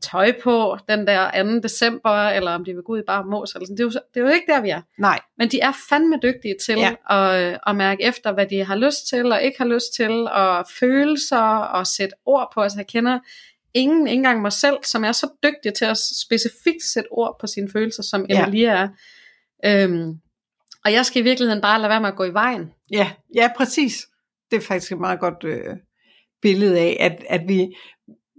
tøj 0.02 0.32
på 0.42 0.78
den 0.88 1.06
der 1.06 1.42
2. 1.42 1.58
december, 1.58 2.10
eller 2.28 2.50
om 2.50 2.64
de 2.64 2.72
vil 2.74 2.82
gå 2.82 2.92
ud 2.92 2.98
i 2.98 3.02
bare 3.06 3.24
mås. 3.24 3.52
Eller 3.54 3.66
sådan. 3.66 3.76
Det, 3.76 3.80
er 3.82 3.84
jo, 3.84 3.90
det 4.14 4.20
er 4.20 4.20
jo 4.20 4.28
ikke 4.34 4.52
der, 4.52 4.60
vi 4.60 4.70
er. 4.70 4.82
Nej. 4.98 5.20
Men 5.38 5.48
de 5.48 5.60
er 5.60 5.72
fandme 5.88 6.18
dygtige 6.22 6.54
til 6.66 6.78
Ja. 6.78 6.92
at, 7.10 7.58
at 7.66 7.76
mærke 7.76 8.02
efter, 8.02 8.32
hvad 8.32 8.46
de 8.46 8.64
har 8.64 8.76
lyst 8.76 9.08
til, 9.08 9.32
og 9.32 9.42
ikke 9.42 9.58
har 9.58 9.64
lyst 9.66 9.94
til, 9.96 10.10
og 10.28 10.64
følelser, 10.78 11.42
og 11.56 11.86
sætte 11.86 12.14
ord 12.26 12.50
på. 12.54 12.60
Altså 12.60 12.78
jeg 12.78 12.86
kender 12.86 13.18
ingen, 13.74 14.06
ikke 14.06 14.16
engang 14.18 14.42
mig 14.42 14.52
selv, 14.52 14.76
som 14.84 15.04
er 15.04 15.12
så 15.12 15.28
dygtig 15.42 15.74
til 15.74 15.84
at 15.84 15.98
specifikt 16.26 16.82
sætte 16.82 17.08
ord 17.12 17.36
på 17.40 17.46
sine 17.46 17.68
følelser, 17.72 18.02
som 18.02 18.26
Ja. 18.28 18.42
Emilia 18.46 18.70
er. 18.70 18.88
Øhm, 19.64 20.14
og 20.84 20.92
jeg 20.92 21.06
skal 21.06 21.20
i 21.20 21.24
virkeligheden 21.24 21.62
bare 21.62 21.80
lade 21.80 21.90
være 21.90 22.00
med 22.00 22.08
at 22.08 22.16
gå 22.16 22.24
i 22.24 22.32
vejen. 22.32 22.70
Ja, 22.90 23.10
ja, 23.34 23.50
præcis. 23.56 24.06
Det 24.50 24.56
er 24.56 24.60
faktisk 24.60 24.92
et 24.92 24.98
meget 25.00 25.20
godt 25.20 25.44
øh, 25.44 25.76
billede 26.42 26.78
af, 26.78 26.96
at, 27.00 27.24
at 27.28 27.48
vi, 27.48 27.76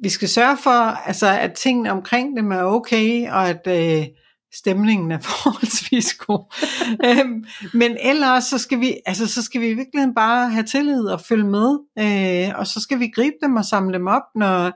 vi 0.01 0.09
skal 0.09 0.29
sørge 0.29 0.57
for, 0.57 1.07
altså, 1.07 1.27
at 1.27 1.53
tingene 1.53 1.91
omkring 1.91 2.37
dem 2.37 2.51
er 2.51 2.63
okay, 2.63 3.29
og 3.31 3.49
at 3.49 3.67
øh, 3.67 4.05
stemningen 4.53 5.11
er 5.11 5.19
forholdsvis 5.31 6.13
god. 6.13 6.53
øhm, 7.05 7.45
men 7.73 7.97
ellers 7.99 8.43
så 8.43 8.57
skal 8.57 8.79
vi, 8.79 8.97
altså, 9.05 9.27
så 9.27 9.43
skal 9.43 9.61
vi 9.61 9.67
i 9.67 9.73
virkeligheden 9.73 10.15
bare 10.15 10.49
have 10.49 10.63
tillid 10.63 11.05
og 11.05 11.21
følge 11.21 11.43
med, 11.43 11.79
øh, 11.99 12.59
og 12.59 12.67
så 12.67 12.79
skal 12.79 12.99
vi 12.99 13.07
gribe 13.15 13.35
dem 13.43 13.55
og 13.55 13.65
samle 13.65 13.93
dem 13.93 14.07
op, 14.07 14.23
når, 14.35 14.71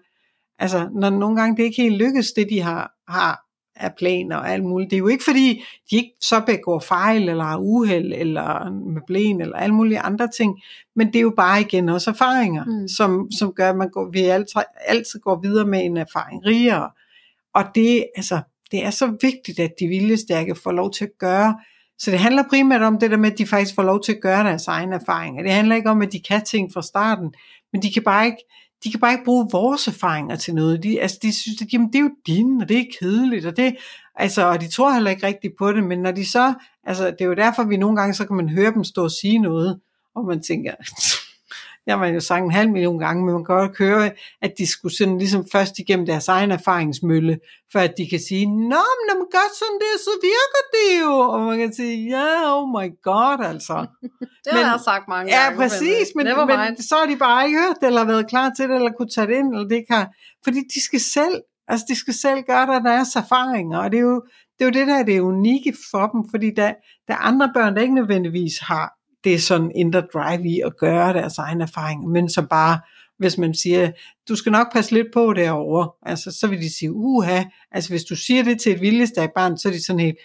altså, 0.60 0.90
når 0.96 1.10
nogle 1.10 1.42
gange 1.42 1.58
det 1.58 1.64
ikke 1.64 1.82
helt 1.82 1.98
lykkes, 1.98 2.32
det 2.32 2.48
de 2.50 2.62
har, 2.62 2.92
har 3.08 3.45
af 3.76 3.96
planer 3.98 4.38
og 4.38 4.50
alt 4.50 4.64
muligt. 4.64 4.90
Det 4.90 4.98
er 4.98 5.00
jo 5.00 5.08
ikke 5.08 5.24
fordi, 5.24 5.64
de 5.92 5.96
ikke 5.96 6.14
så 6.22 6.42
begår 6.46 6.80
fejl, 6.80 7.30
eller 7.30 7.44
har 7.44 7.58
uheld, 7.58 8.14
eller 8.16 8.72
med 8.72 9.02
blæn, 9.08 9.42
eller 9.42 9.58
alle 9.58 9.76
mulige 9.76 10.00
andre 10.00 10.28
ting, 10.38 10.62
men 10.96 11.08
det 11.08 11.16
er 11.16 11.22
jo 11.22 11.34
bare 11.38 11.62
igen 11.62 11.90
også 11.90 12.10
erfaringer, 12.12 12.66
mm. 12.66 12.88
som, 12.88 13.32
som 13.32 13.54
gør, 13.54 13.70
at 13.70 13.78
man 13.78 13.90
går, 13.90 14.10
vi 14.12 14.20
altid, 14.20 14.62
altid 14.86 15.20
går 15.20 15.40
videre 15.44 15.68
med 15.68 15.86
en 15.86 15.98
erfaring 15.98 16.46
rigere. 16.46 16.90
Og 17.54 17.64
det, 17.76 18.06
altså, 18.16 18.42
det 18.72 18.86
er 18.86 18.90
så 18.90 19.08
vigtigt, 19.22 19.60
at 19.60 19.72
de 19.80 19.88
viljestærke 19.88 20.56
får 20.64 20.72
lov 20.72 20.92
til 20.92 21.06
at 21.06 21.18
gøre. 21.20 21.60
Så 21.98 22.12
det 22.12 22.20
handler 22.20 22.44
primært 22.50 22.82
om 22.82 23.00
det 23.00 23.12
der 23.12 23.18
med, 23.18 23.32
at 23.32 23.38
de 23.38 23.46
faktisk 23.46 23.76
får 23.76 23.84
lov 23.84 24.04
til 24.04 24.12
at 24.12 24.22
gøre 24.22 24.44
deres 24.44 24.68
egne 24.68 24.96
erfaringer. 24.96 25.44
Det 25.44 25.52
handler 25.52 25.76
ikke 25.76 25.90
om, 25.90 26.02
at 26.02 26.12
de 26.12 26.20
kan 26.20 26.44
ting 26.46 26.74
fra 26.74 26.82
starten, 26.82 27.34
men 27.74 27.82
de 27.82 27.94
kan 27.94 28.04
bare 28.04 28.26
ikke, 28.26 28.46
de 28.84 28.92
kan 28.92 29.00
bare 29.00 29.12
ikke 29.12 29.26
bruge 29.26 29.48
vores 29.52 29.88
erfaringer 29.88 30.36
til 30.36 30.56
noget. 30.56 30.84
De, 30.84 31.02
altså, 31.02 31.18
de 31.22 31.34
synes, 31.34 31.62
at 31.62 31.74
jamen, 31.74 31.88
det 31.88 31.96
er 31.96 32.04
jo 32.04 32.12
dine, 32.28 32.64
og 32.64 32.70
det 32.70 32.80
er 32.80 32.86
kedeligt, 33.00 33.46
og 33.46 33.58
det, 33.58 33.76
altså, 34.16 34.46
og 34.46 34.62
de 34.62 34.68
tror 34.68 34.94
heller 34.94 35.12
ikke 35.12 35.28
rigtigt 35.28 35.54
på 35.58 35.72
det, 35.72 35.84
men 35.84 36.00
når 36.00 36.12
de 36.12 36.30
så, 36.30 36.54
altså, 36.84 37.06
det 37.06 37.22
er 37.22 37.26
jo 37.26 37.34
derfor, 37.34 37.64
vi 37.64 37.78
nogle 37.78 37.98
gange, 37.98 38.14
så 38.14 38.28
kan 38.28 38.36
man 38.36 38.50
høre 38.50 38.74
dem 38.74 38.84
stå 38.84 39.04
og 39.04 39.12
sige 39.12 39.40
noget, 39.40 39.80
og 40.16 40.26
man 40.26 40.42
tænker, 40.42 40.72
jeg 41.88 41.98
har 41.98 42.06
jo 42.08 42.20
sagt 42.20 42.44
en 42.44 42.52
halv 42.52 42.70
million 42.70 43.00
gange, 43.00 43.26
men 43.26 43.34
man 43.34 43.46
kan 43.46 43.56
godt 43.56 43.78
høre, 43.78 44.12
at 44.42 44.54
de 44.58 44.68
skulle 44.68 44.96
sådan 44.98 45.18
ligesom 45.18 45.46
først 45.52 45.80
igennem 45.80 46.06
deres 46.06 46.28
egen 46.28 46.52
erfaringsmølle, 46.52 47.40
for 47.72 47.80
at 47.80 47.94
de 47.98 48.10
kan 48.10 48.20
sige, 48.20 48.46
Nå, 48.46 48.52
men 48.98 49.06
når 49.10 49.16
man 49.18 49.28
gør 49.32 49.48
sådan 49.60 49.80
det, 49.80 49.94
så 50.08 50.10
virker 50.24 50.62
det 50.76 51.02
jo, 51.04 51.12
og 51.34 51.40
man 51.42 51.58
kan 51.58 51.74
sige, 51.74 52.10
ja, 52.10 52.16
yeah, 52.26 52.58
oh 52.58 52.70
my 52.70 52.88
god, 53.04 53.46
altså. 53.46 53.74
Det 54.46 54.54
Men- 54.54 54.64
har 54.64 54.72
jeg 54.72 54.80
sagt 54.86 55.08
mange 55.08 55.34
Ja, 55.34 55.44
gange. 55.44 55.58
præcis, 55.58 56.08
men, 56.16 56.26
never 56.26 56.46
men 56.46 56.60
mind. 56.60 56.78
så 56.78 56.96
har 56.96 57.06
de 57.06 57.16
bare 57.18 57.46
ikke 57.48 57.60
hørt 57.60 57.76
det, 57.82 57.88
eller 57.88 58.04
været 58.06 58.30
klar 58.30 58.52
til 58.58 58.70
det, 58.70 58.76
eller 58.76 58.92
kunne 58.98 59.10
tage 59.16 59.28
det 59.28 59.36
ind, 59.36 59.54
eller 59.54 59.68
det 59.68 59.86
har, 59.90 60.08
fordi 60.44 60.60
de 60.76 60.84
skal 60.84 61.00
selv, 61.00 61.36
altså 61.68 61.86
de 61.90 61.96
skal 61.96 62.14
selv 62.14 62.44
gøre 62.44 62.66
der 62.68 62.80
deres 62.80 63.16
erfaringer, 63.16 63.78
og 63.80 63.92
det 63.92 63.98
er 63.98 64.02
jo 64.02 64.22
det, 64.60 64.62
er 64.62 64.66
jo 64.66 64.72
det 64.72 64.88
der, 64.88 65.04
det 65.04 65.16
er 65.18 65.22
unikke 65.22 65.74
for 65.92 66.08
dem, 66.08 66.30
fordi 66.32 66.52
der, 66.56 66.74
der 67.08 67.14
er 67.14 67.18
andre 67.18 67.52
børn, 67.56 67.76
der 67.76 67.82
ikke 67.82 67.94
nødvendigvis 67.96 68.60
har 68.60 68.94
det 69.26 69.44
sådan 69.44 69.72
indre 69.76 70.02
drive 70.14 70.48
i 70.48 70.62
at 70.66 70.78
gøre 70.78 71.14
deres 71.14 71.38
egne 71.38 71.64
erfaringer, 71.64 72.08
men 72.08 72.30
så 72.30 72.42
bare, 72.50 72.80
hvis 73.20 73.38
man 73.38 73.54
siger, 73.54 73.92
du 74.30 74.36
skal 74.36 74.52
nok 74.52 74.74
passe 74.74 74.92
lidt 74.92 75.08
på 75.14 75.34
derovre, 75.34 75.90
altså 76.06 76.32
så 76.40 76.48
vil 76.48 76.62
de 76.62 76.78
sige, 76.78 76.92
uha, 76.94 77.44
altså 77.72 77.90
hvis 77.90 78.04
du 78.04 78.16
siger 78.16 78.44
det 78.44 78.62
til 78.62 78.72
et 78.72 78.82
viljestærkt 78.82 79.34
barn, 79.36 79.58
så 79.58 79.68
er 79.68 79.72
de 79.74 79.86
sådan 79.86 80.00
helt, 80.00 80.18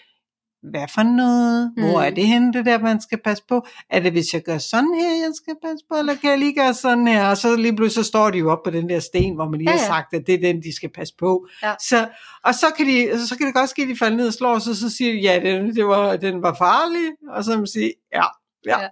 hvad 0.71 0.85
for 0.95 1.03
noget? 1.03 1.71
Hvor 1.77 1.99
Mm. 1.99 2.05
er 2.05 2.09
det 2.09 2.27
henne, 2.27 2.53
det 2.53 2.65
der, 2.65 2.79
man 2.79 3.01
skal 3.01 3.19
passe 3.23 3.43
på? 3.49 3.65
Er 3.89 3.99
det, 3.99 4.11
hvis 4.11 4.33
jeg 4.33 4.41
gør 4.41 4.57
sådan 4.57 4.93
her, 4.93 5.09
jeg 5.09 5.31
skal 5.35 5.55
passe 5.63 5.85
på, 5.91 5.97
eller 5.99 6.15
kan 6.15 6.29
jeg 6.29 6.39
lige 6.39 6.55
gøre 6.55 6.73
sådan 6.73 7.07
her? 7.07 7.25
Og 7.29 7.37
så 7.37 7.55
lige 7.55 7.75
pludselig 7.75 8.05
så 8.05 8.09
står 8.09 8.29
de 8.29 8.37
jo 8.37 8.51
op 8.51 8.63
på 8.65 8.69
den 8.71 8.89
der 8.89 8.99
sten, 8.99 9.35
hvor 9.35 9.49
man 9.49 9.57
lige 9.59 9.69
Ja, 9.71 9.75
har 9.77 9.83
ja. 9.83 9.87
sagt, 9.87 10.13
at 10.13 10.23
det 10.27 10.35
er 10.35 10.39
den, 10.39 10.63
de 10.63 10.75
skal 10.75 10.89
passe 10.95 11.13
på. 11.19 11.47
Ja. 11.63 11.73
Så, 11.89 12.07
og 12.43 12.55
så 12.55 12.65
kan, 12.77 12.85
de, 12.87 13.27
så 13.27 13.37
kan 13.37 13.45
det 13.47 13.55
godt 13.55 13.69
ske, 13.69 13.81
at 13.81 13.87
de 13.89 13.95
falder 13.97 14.17
ned 14.17 14.27
og 14.27 14.33
slår 14.33 14.59
sig, 14.59 14.75
så 14.75 14.89
siger 14.89 15.11
de, 15.13 15.19
ja, 15.19 15.39
den, 15.43 15.75
det 15.75 15.85
var, 15.85 16.15
den 16.15 16.41
var 16.41 16.55
farlig. 16.57 17.07
Og 17.29 17.43
så 17.43 17.57
man 17.57 17.67
sige, 17.67 17.93
ja, 18.13 18.23
ja. 18.65 18.81
Ja. 18.81 18.87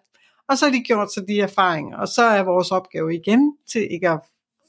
Og 0.49 0.57
så 0.57 0.65
har 0.65 0.71
de 0.71 0.83
gjort 0.83 1.13
sig 1.13 1.23
de 1.27 1.39
erfaringer. 1.41 1.97
Og 1.97 2.07
så 2.07 2.23
er 2.23 2.43
vores 2.43 2.71
opgave 2.71 3.15
igen 3.15 3.57
til 3.71 3.87
ikke 3.91 4.09
at 4.09 4.19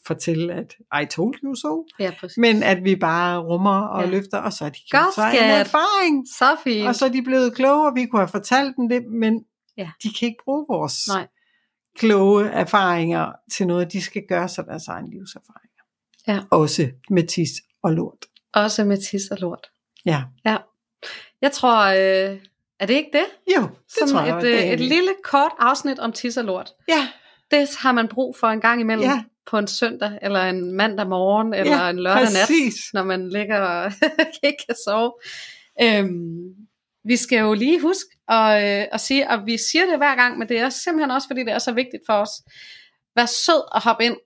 fortælle, 0.07 0.55
at 0.55 0.77
I 1.03 1.07
told 1.07 1.35
you 1.45 1.55
so, 1.55 1.85
Ja, 1.99 2.11
præcis. 2.21 2.39
men 2.39 2.63
at 2.63 2.85
vi 2.85 2.97
bare 2.97 3.39
rummer 3.39 3.81
og 3.81 4.03
Ja. 4.05 4.09
løfter, 4.11 4.39
og 4.39 4.53
så 4.53 4.65
er 4.65 4.69
de 4.69 4.79
gjort 4.91 5.15
sig 5.15 5.31
en 5.35 5.51
erfaring. 5.51 6.27
Så 6.39 6.57
fint. 6.65 6.89
Og 6.89 6.95
så 6.95 7.05
er 7.05 7.09
de 7.09 7.23
blevet 7.23 7.55
klogere, 7.55 7.95
vi 7.95 8.07
kunne 8.07 8.21
have 8.21 8.29
fortalt 8.29 8.77
dem 8.77 8.89
det, 8.89 9.07
men 9.07 9.45
ja. 9.77 9.91
de 10.03 10.09
kan 10.19 10.27
ikke 10.29 10.43
bruge 10.45 10.67
vores 10.69 11.09
Nej. 11.09 11.27
kloge 11.99 12.49
erfaringer 12.49 13.33
til 13.53 13.67
noget, 13.67 13.93
de 13.93 14.03
skal 14.03 14.23
gøre 14.29 14.49
sig 14.49 14.65
deres 14.67 14.89
egen 14.89 15.11
livserfaringer. 15.11 15.83
Ja. 16.29 16.41
Også 16.51 16.91
med 17.11 17.27
tis 17.27 17.51
og 17.83 17.93
lort. 17.93 18.27
Også 18.55 18.85
med 18.85 18.97
tis 19.11 19.23
og 19.31 19.37
lort. 19.41 19.67
Ja, 20.07 20.23
Ja. 20.45 20.57
Jeg 21.43 21.53
tror, 21.53 21.85
øh, 21.87 22.41
er 22.81 22.87
det 22.87 22.95
ikke 22.95 23.11
det? 23.12 23.27
jo, 23.57 23.62
det 23.62 23.71
Sådan 23.88 24.09
tror 24.14 24.21
jeg. 24.25 24.37
et, 24.37 24.43
det 24.43 24.59
er 24.61 24.66
øh, 24.66 24.73
et 24.73 24.81
lille 24.81 25.11
kort 25.25 25.53
afsnit 25.59 25.99
om 25.99 26.12
tis 26.12 26.37
og 26.37 26.45
lort. 26.45 26.71
Ja, 26.88 27.09
Det 27.51 27.69
har 27.79 27.93
man 27.93 28.09
brug 28.09 28.37
for 28.37 28.47
en 28.47 28.61
gang 28.61 28.81
imellem 28.81 29.05
Ja. 29.05 29.23
på 29.47 29.59
en 29.59 29.66
søndag, 29.69 30.19
eller 30.23 30.40
en 30.43 30.73
mandag 30.73 31.07
morgen, 31.09 31.55
eller 31.55 31.77
Ja, 31.85 31.90
en 31.90 31.99
lørdag 32.03 32.23
nat, 32.23 32.47
præcis. 32.47 32.75
når 32.95 33.03
man 33.03 33.29
ligger 33.29 33.61
og 33.61 33.93
ikke 34.43 34.59
kan 34.69 34.77
sove. 34.87 35.12
Øhm, 35.83 36.55
vi 37.05 37.16
skal 37.16 37.38
jo 37.38 37.55
lige 37.55 37.81
huske 37.81 38.09
at, 38.29 38.81
øh, 38.81 38.87
at 38.93 39.01
sige, 39.01 39.31
og 39.31 39.47
vi 39.47 39.57
siger 39.73 39.87
det 39.87 39.97
hver 39.97 40.16
gang, 40.16 40.38
men 40.38 40.49
det 40.49 40.59
er 40.59 40.69
simpelthen 40.69 41.11
også, 41.11 41.29
fordi 41.29 41.40
det 41.40 41.53
er 41.53 41.59
så 41.59 41.73
vigtigt 41.73 42.03
for 42.07 42.12
os. 42.14 42.31
Vær 43.16 43.27
sød 43.27 43.73
og 43.75 43.83
hop 43.83 44.01
ind, 44.01 44.16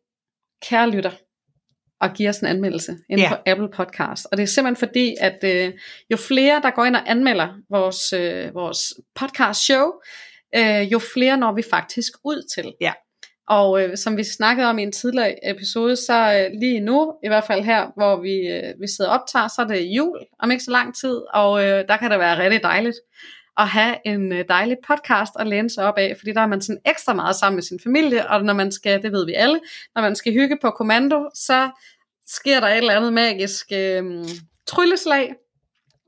kære 0.68 0.90
lytter. 0.90 1.10
Og 2.04 2.12
give 2.14 2.28
os 2.28 2.38
en 2.38 2.46
anmeldelse 2.46 2.96
inde 3.10 3.22
Ja. 3.22 3.28
på 3.28 3.36
Apple 3.46 3.68
Podcast. 3.76 4.26
Og 4.30 4.36
det 4.36 4.42
er 4.42 4.46
simpelthen 4.46 4.88
fordi, 4.88 5.14
at 5.20 5.44
øh, 5.44 5.72
jo 6.10 6.16
flere, 6.16 6.60
der 6.62 6.70
går 6.70 6.84
ind 6.84 6.96
og 6.96 7.10
anmelder 7.10 7.48
vores, 7.70 8.12
øh, 8.12 8.54
vores 8.54 8.80
podcast 9.14 9.60
show, 9.64 9.86
øh, 10.56 10.92
jo 10.92 10.98
flere 10.98 11.36
når 11.36 11.52
vi 11.52 11.62
faktisk 11.70 12.12
ud 12.24 12.48
til. 12.54 12.72
Ja. 12.80 12.92
Og 13.48 13.82
øh, 13.82 13.96
som 13.96 14.16
vi 14.16 14.24
snakkede 14.24 14.66
om 14.68 14.78
i 14.78 14.82
en 14.82 14.92
tidligere 14.92 15.50
episode, 15.50 15.96
så 15.96 16.46
øh, 16.52 16.60
lige 16.60 16.80
nu, 16.80 17.14
i 17.24 17.28
hvert 17.28 17.44
fald 17.44 17.62
her, 17.62 17.86
hvor 17.96 18.20
vi, 18.20 18.34
øh, 18.48 18.80
vi 18.80 18.86
sidder 18.96 19.10
og 19.10 19.20
optager, 19.20 19.48
så 19.48 19.62
er 19.62 19.66
det 19.66 19.80
jul 19.82 20.18
om 20.38 20.50
ikke 20.50 20.64
så 20.64 20.70
lang 20.70 20.94
tid, 20.96 21.20
og 21.34 21.64
øh, 21.64 21.84
der 21.88 21.96
kan 21.96 22.10
det 22.10 22.18
være 22.18 22.38
rigtig 22.38 22.62
dejligt 22.62 22.96
at 23.58 23.68
have 23.68 23.96
en 24.04 24.32
øh, 24.32 24.44
dejlig 24.48 24.76
podcast 24.88 25.32
at 25.38 25.46
læne 25.46 25.70
sig 25.70 25.84
op 25.84 25.98
af, 25.98 26.14
fordi 26.18 26.32
der 26.32 26.40
er 26.40 26.46
man 26.46 26.60
sådan 26.60 26.80
ekstra 26.86 27.12
meget 27.14 27.36
sammen 27.36 27.56
med 27.56 27.62
sin 27.62 27.80
familie, 27.82 28.28
og 28.30 28.44
når 28.44 28.54
man 28.54 28.72
skal, 28.72 29.02
det 29.02 29.12
ved 29.12 29.26
vi 29.26 29.32
alle, 29.32 29.60
når 29.94 30.02
man 30.02 30.16
skal 30.16 30.32
hygge 30.32 30.58
på 30.62 30.70
kommando, 30.70 31.28
så 31.34 31.70
sker 32.26 32.60
der 32.60 32.68
et 32.68 32.76
eller 32.76 32.94
andet 32.96 33.12
magisk 33.12 33.66
øh, 33.72 34.24
trylleslag, 34.66 35.34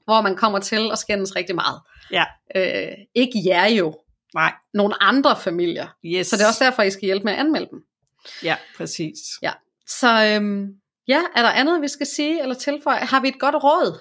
hvor 0.05 0.20
man 0.20 0.37
kommer 0.37 0.59
til 0.59 0.90
at 0.92 0.98
skændes 0.98 1.37
rigtig 1.37 1.55
meget. 1.55 1.81
Ja. 2.11 2.24
Øh, 2.57 2.92
ikke 3.14 3.42
jer 3.46 3.66
jo, 3.66 3.94
Nej. 4.35 4.52
nogle 4.74 5.02
andre 5.02 5.37
familier. 5.37 5.88
Yes. 6.05 6.26
Så 6.26 6.37
det 6.37 6.42
er 6.42 6.48
også 6.48 6.64
derfor, 6.64 6.83
I 6.83 6.90
skal 6.90 7.05
hjælpe 7.05 7.24
med 7.24 7.33
at 7.33 7.38
anmelde 7.38 7.68
dem. 7.70 7.79
Ja, 8.42 8.57
præcis. 8.76 9.18
Så 9.87 10.09
øhm, 10.09 10.66
ja, 11.09 11.22
er 11.37 11.42
der 11.42 11.50
andet, 11.50 11.83
vi 11.83 11.88
skal 11.88 12.07
sige 12.07 12.42
eller 12.42 12.55
tilføje? 12.55 12.98
Har 12.98 13.20
vi 13.20 13.29
et 13.29 13.40
godt 13.40 13.55
råd? 13.55 14.00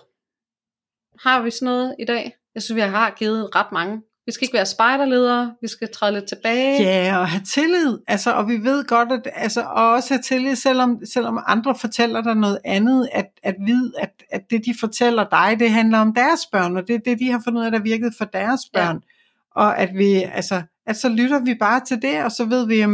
Har 1.19 1.41
vi 1.41 1.51
sådan 1.51 1.65
noget 1.65 1.95
i 1.99 2.05
dag? 2.05 2.35
Jeg 2.55 2.63
synes, 2.63 2.75
vi 2.75 2.81
har 2.81 3.11
givet 3.11 3.55
ret 3.55 3.71
mange. 3.71 4.01
Vi 4.25 4.31
skal 4.31 4.45
ikke 4.45 4.53
være 4.53 4.65
spejderledere, 4.65 5.53
vi 5.61 5.67
skal 5.67 5.89
træde 5.93 6.13
lidt 6.13 6.25
tilbage. 6.25 6.83
Ja, 6.83 7.17
og 7.17 7.27
have 7.27 7.41
tillid. 7.53 7.97
Altså, 8.07 8.31
og 8.31 8.47
vi 8.47 8.57
ved 8.57 8.85
godt, 8.85 9.11
at 9.11 9.27
altså, 9.33 9.61
og 9.61 9.91
også 9.91 10.13
have 10.13 10.21
tillid, 10.21 10.55
selvom, 10.55 10.99
selvom 11.13 11.39
andre 11.47 11.75
fortæller 11.75 12.21
dig 12.21 12.35
noget 12.35 12.59
andet, 12.65 13.09
at, 13.11 13.25
at 13.43 13.55
vide, 13.65 13.91
at, 13.99 14.23
at 14.31 14.41
det 14.49 14.65
de 14.65 14.75
fortæller 14.79 15.23
dig, 15.23 15.59
det 15.59 15.71
handler 15.71 15.99
om 15.99 16.13
deres 16.13 16.45
børn, 16.51 16.77
og 16.77 16.87
det 16.87 16.95
er 16.95 16.99
det, 16.99 17.19
de 17.19 17.31
har 17.31 17.41
fundet 17.43 17.59
ud 17.61 17.65
af, 17.65 17.71
der 17.71 17.79
virkede 17.79 18.11
for 18.17 18.25
deres 18.25 18.61
børn. 18.73 18.95
Ja. 18.95 19.61
Og 19.61 19.79
at 19.79 19.89
vi, 19.95 20.13
altså, 20.13 20.61
at 20.87 20.97
så 20.97 21.09
lytter 21.09 21.39
vi 21.39 21.55
bare 21.59 21.81
til 21.87 22.01
det, 22.01 22.23
og 22.23 22.31
så 22.31 22.45
ved 22.45 22.67
vi, 22.67 22.81
at 22.81 22.89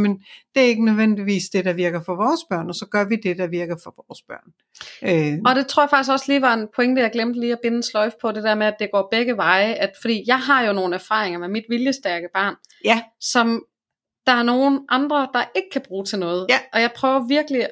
det 0.54 0.62
er 0.62 0.66
ikke 0.66 0.84
nødvendigvis 0.84 1.44
det, 1.52 1.64
der 1.64 1.72
virker 1.72 2.00
for 2.06 2.14
vores 2.14 2.40
børn, 2.50 2.68
og 2.68 2.74
så 2.74 2.86
gør 2.86 3.04
vi 3.04 3.16
det, 3.16 3.38
der 3.38 3.46
virker 3.46 3.76
for 3.84 3.94
vores 4.08 4.22
børn. 4.28 4.52
Øh, 5.02 5.38
Og 5.44 5.54
det 5.54 5.66
tror 5.66 5.82
jeg 5.82 5.90
faktisk 5.90 6.12
også 6.12 6.24
lige 6.28 6.42
var 6.42 6.54
en 6.54 6.68
pointe, 6.74 7.02
jeg 7.02 7.10
glemte 7.12 7.40
lige 7.40 7.52
at 7.52 7.58
binde 7.62 7.76
en 7.76 7.82
sløjf 7.82 8.12
på, 8.20 8.32
det 8.32 8.42
der 8.42 8.54
med, 8.54 8.66
at 8.66 8.76
det 8.78 8.90
går 8.92 9.08
begge 9.10 9.36
veje. 9.36 9.74
At, 9.74 9.90
fordi 10.00 10.24
jeg 10.26 10.38
har 10.38 10.62
jo 10.62 10.72
nogle 10.72 10.94
erfaringer 10.94 11.38
med 11.38 11.48
mit 11.48 11.64
viljestærke 11.68 12.28
barn, 12.34 12.54
ja, 12.84 13.02
som 13.20 13.64
der 14.26 14.32
er 14.32 14.42
nogen 14.42 14.80
andre, 14.88 15.28
der 15.34 15.44
ikke 15.56 15.68
kan 15.72 15.82
bruge 15.88 16.04
til 16.04 16.18
noget. 16.18 16.46
Ja. 16.48 16.58
Og 16.72 16.80
jeg 16.80 16.90
prøver 16.96 17.26
virkelig, 17.28 17.66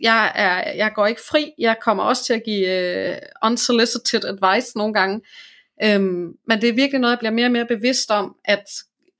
jeg, 0.00 0.32
er, 0.34 0.72
jeg 0.72 0.92
går 0.94 1.06
ikke 1.06 1.20
fri, 1.30 1.52
jeg 1.58 1.76
kommer 1.82 2.02
også 2.02 2.24
til 2.24 2.34
at 2.34 2.42
give 2.44 3.10
uh, 3.10 3.16
unsolicited 3.50 4.24
advice 4.24 4.78
nogle 4.78 4.94
gange. 4.94 5.20
Um, 5.84 6.32
men 6.48 6.60
det 6.60 6.68
er 6.68 6.72
virkelig 6.72 7.00
noget, 7.00 7.12
jeg 7.12 7.18
bliver 7.18 7.32
mere 7.32 7.46
og 7.46 7.52
mere 7.52 7.66
bevidst 7.66 8.10
om, 8.10 8.34
at 8.44 8.64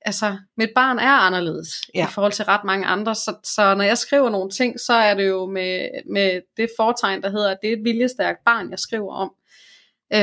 altså, 0.05 0.37
mit 0.57 0.69
barn 0.75 0.99
er 0.99 1.11
anderledes 1.11 1.69
Ja. 1.95 2.07
i 2.07 2.11
forhold 2.11 2.31
til 2.31 2.45
ret 2.45 2.63
mange 2.63 2.85
andre. 2.85 3.15
Så, 3.15 3.35
så 3.43 3.75
når 3.75 3.83
jeg 3.83 3.97
skriver 3.97 4.29
nogle 4.29 4.49
ting, 4.49 4.79
så 4.79 4.93
er 4.93 5.13
det 5.13 5.27
jo 5.27 5.45
med, 5.45 5.89
med 6.11 6.41
det 6.57 6.69
foretegn, 6.77 7.21
der 7.21 7.29
hedder, 7.29 7.51
at 7.51 7.57
det 7.61 7.69
er 7.69 7.73
et 7.77 7.83
viljestærkt 7.83 8.39
barn, 8.45 8.71
jeg 8.71 8.79
skriver 8.79 9.13
om. 9.13 9.31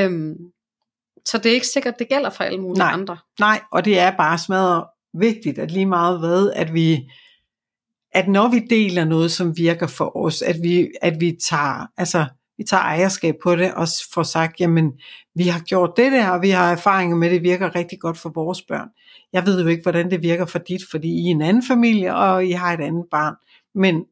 Um, 0.05 0.35
så 1.25 1.37
det 1.37 1.45
er 1.49 1.53
ikke 1.53 1.67
sikkert, 1.67 1.99
det 1.99 2.09
gælder 2.09 2.29
for 2.29 2.43
alle 2.43 2.61
mulige 2.61 2.77
Nej. 2.79 2.93
andre. 2.93 3.17
Nej, 3.39 3.61
og 3.71 3.85
det 3.85 3.99
er 3.99 4.11
bare 4.17 4.37
smadret 4.37 4.85
vigtigt, 5.13 5.59
at 5.59 5.71
lige 5.71 5.85
meget 5.85 6.19
hvad, 6.19 6.51
at 6.55 6.73
vi, 6.73 7.11
at 8.11 8.27
når 8.27 8.47
vi 8.47 8.59
deler 8.59 9.05
noget, 9.05 9.31
som 9.31 9.57
virker 9.57 9.87
for 9.87 10.17
os, 10.25 10.41
at 10.41 10.55
vi, 10.63 10.87
at 11.01 11.19
vi 11.19 11.37
tager, 11.49 11.87
altså, 11.97 12.25
vi 12.61 12.65
tager 12.65 12.83
ejerskab 12.83 13.35
på 13.43 13.55
det, 13.55 13.73
og 13.73 13.87
får 14.13 14.23
sagt, 14.23 14.59
jamen, 14.59 14.91
vi 15.35 15.43
har 15.43 15.59
gjort 15.59 15.93
det 15.97 16.11
der, 16.11 16.29
og 16.29 16.41
vi 16.41 16.49
har 16.49 16.71
erfaringer 16.71 17.15
med, 17.15 17.27
at 17.27 17.33
det 17.33 17.43
virker 17.43 17.75
rigtig 17.75 17.99
godt 17.99 18.17
for 18.17 18.29
vores 18.29 18.61
børn. 18.61 18.89
Jeg 19.33 19.45
ved 19.45 19.61
jo 19.61 19.67
ikke, 19.67 19.83
hvordan 19.83 20.11
det 20.11 20.21
virker 20.21 20.45
for 20.45 20.59
dit, 20.59 20.81
fordi 20.91 21.07
I 21.07 21.27
er 21.27 21.31
en 21.31 21.41
anden 21.41 21.63
familie, 21.67 22.15
og 22.15 22.45
I 22.45 22.51
har 22.51 22.73
et 22.73 22.81
andet 22.81 23.05
barn. 23.11 23.35
Men 23.75 24.05